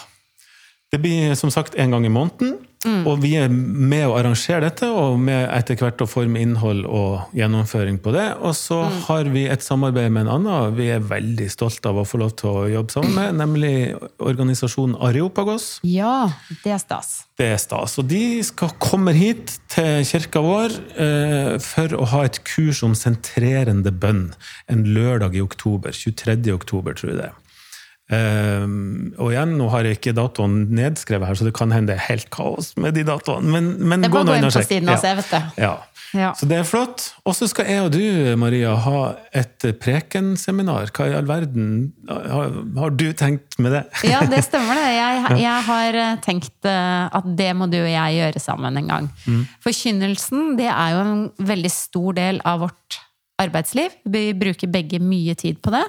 [0.91, 2.59] Det blir som sagt en gang i måneden.
[2.89, 7.37] Og vi er med å arrangere dette, og med etter hvert å forme innhold og
[7.37, 8.27] gjennomføring på det.
[8.41, 12.07] Og så har vi et samarbeid med en annen vi er veldig stolte av å
[12.09, 13.75] få lov til å jobbe sammen med, nemlig
[14.17, 15.69] organisasjonen Areopagos.
[15.85, 16.31] Ja,
[16.65, 17.13] det er stas.
[17.37, 17.99] Det er stas.
[18.01, 22.97] Og de skal kommer hit til kirka vår eh, for å ha et kurs om
[22.97, 24.31] sentrerende bønn
[24.73, 25.93] en lørdag i oktober.
[25.93, 26.41] 23.
[26.57, 27.40] oktober, tror jeg det er.
[28.11, 32.01] Um, og igjen, nå har jeg ikke datoen nedskrevet her, så det kan hende det
[32.01, 33.53] er helt kaos med de datoene.
[33.55, 34.73] Men, men gå nå inn og sjekk.
[34.83, 34.99] Ja.
[35.61, 35.75] Ja.
[36.17, 36.33] Ja.
[36.35, 37.05] Så det er flott.
[37.29, 38.03] Og så skal jeg og du,
[38.41, 39.01] Maria, ha
[39.37, 40.91] et prekenseminar.
[40.97, 41.69] Hva i all verden
[42.09, 43.85] har, har du tenkt med det?
[44.09, 44.89] Ja, det stemmer det.
[44.97, 48.91] Jeg, jeg har eh, tenkt eh, at det må du og jeg gjøre sammen en
[48.91, 49.11] gang.
[49.63, 53.01] Forkynnelsen det er jo en veldig stor del av vårt
[53.41, 53.95] arbeidsliv.
[54.11, 55.85] Vi bruker begge mye tid på det.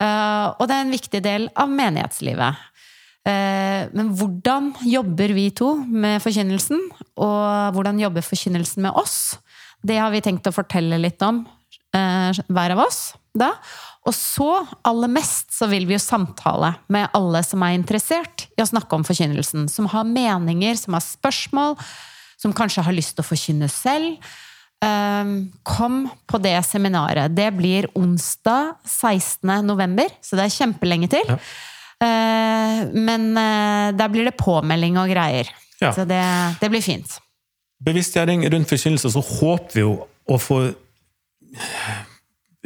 [0.00, 2.56] Eh, Og det er en viktig del av menighetslivet.
[3.26, 6.80] Eh, Men hvordan jobber vi to med forkynnelsen?
[7.16, 9.38] Og hvordan jobber forkynnelsen med oss?
[9.84, 11.46] Det har vi tenkt å fortelle litt om,
[11.94, 13.14] eh, hver av oss.
[13.36, 13.52] da.
[14.06, 18.62] Og så, aller mest, så vil vi jo samtale med alle som er interessert i
[18.62, 19.68] å snakke om forkynnelsen.
[19.68, 21.76] Som har meninger, som har spørsmål,
[22.38, 24.16] som kanskje har lyst til å forkynne selv.
[24.84, 27.32] Um, kom på det seminaret.
[27.32, 29.48] Det blir onsdag 16.
[29.64, 31.30] november, så det er kjempelenge til.
[31.32, 31.38] Ja.
[31.96, 35.48] Uh, men uh, der blir det påmelding og greier.
[35.80, 35.94] Ja.
[35.96, 36.20] Så det,
[36.60, 37.16] det blir fint.
[37.84, 39.94] Bevisstgjøring rundt forkynnelse, så håper vi jo
[40.28, 40.60] å få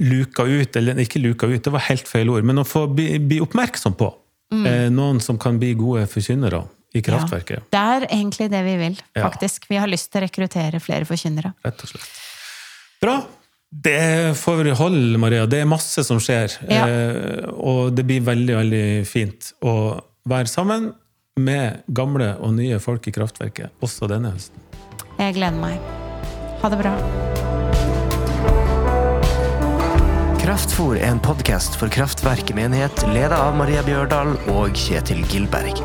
[0.00, 3.18] luka ut, eller ikke luka ut, det var helt feil ord, men å få bli,
[3.20, 4.08] bli oppmerksom på
[4.54, 4.68] mm.
[4.94, 6.62] noen som kan bli gode forkynnere
[6.94, 7.62] i kraftverket.
[7.72, 9.28] Ja, Det er egentlig det vi vil, Ja.
[9.28, 9.66] faktisk.
[9.68, 11.54] Vi har lyst til å rekruttere flere forkynnere.
[11.64, 12.08] Rett og slett.
[13.00, 13.24] Bra.
[13.72, 15.46] Det får vi holde, Maria.
[15.46, 16.50] Det er masse som skjer.
[16.68, 16.86] Ja.
[16.88, 20.92] Eh, og det blir veldig, veldig fint å være sammen
[21.38, 24.58] med gamle og nye folk i kraftverket, også denne høsten.
[25.18, 25.78] Jeg gleder meg.
[26.60, 26.96] Ha det bra.
[30.40, 35.78] Kraftfor er en podkast for Kraftverket menighet, ledet av Maria Bjørdal og Kjetil Gilberg.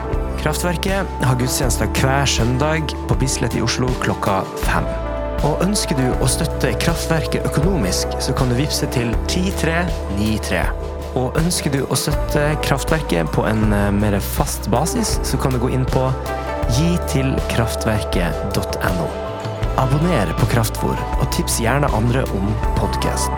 [0.46, 4.86] Kraftverket har gudstjenester hver søndag på Bislett i Oslo klokka fem.
[5.48, 10.62] Og ønsker du å støtte Kraftverket økonomisk, så kan du vippse til 10393.
[11.18, 15.58] Og ønsker du å støtte Kraftverket på en eh, mer fast basis, så kan du
[15.64, 16.14] gå inn på
[16.78, 19.08] gitilkraftverket.no.
[19.82, 22.46] Abonner på Kraftfor, og tips gjerne andre om
[22.78, 23.34] podkasten.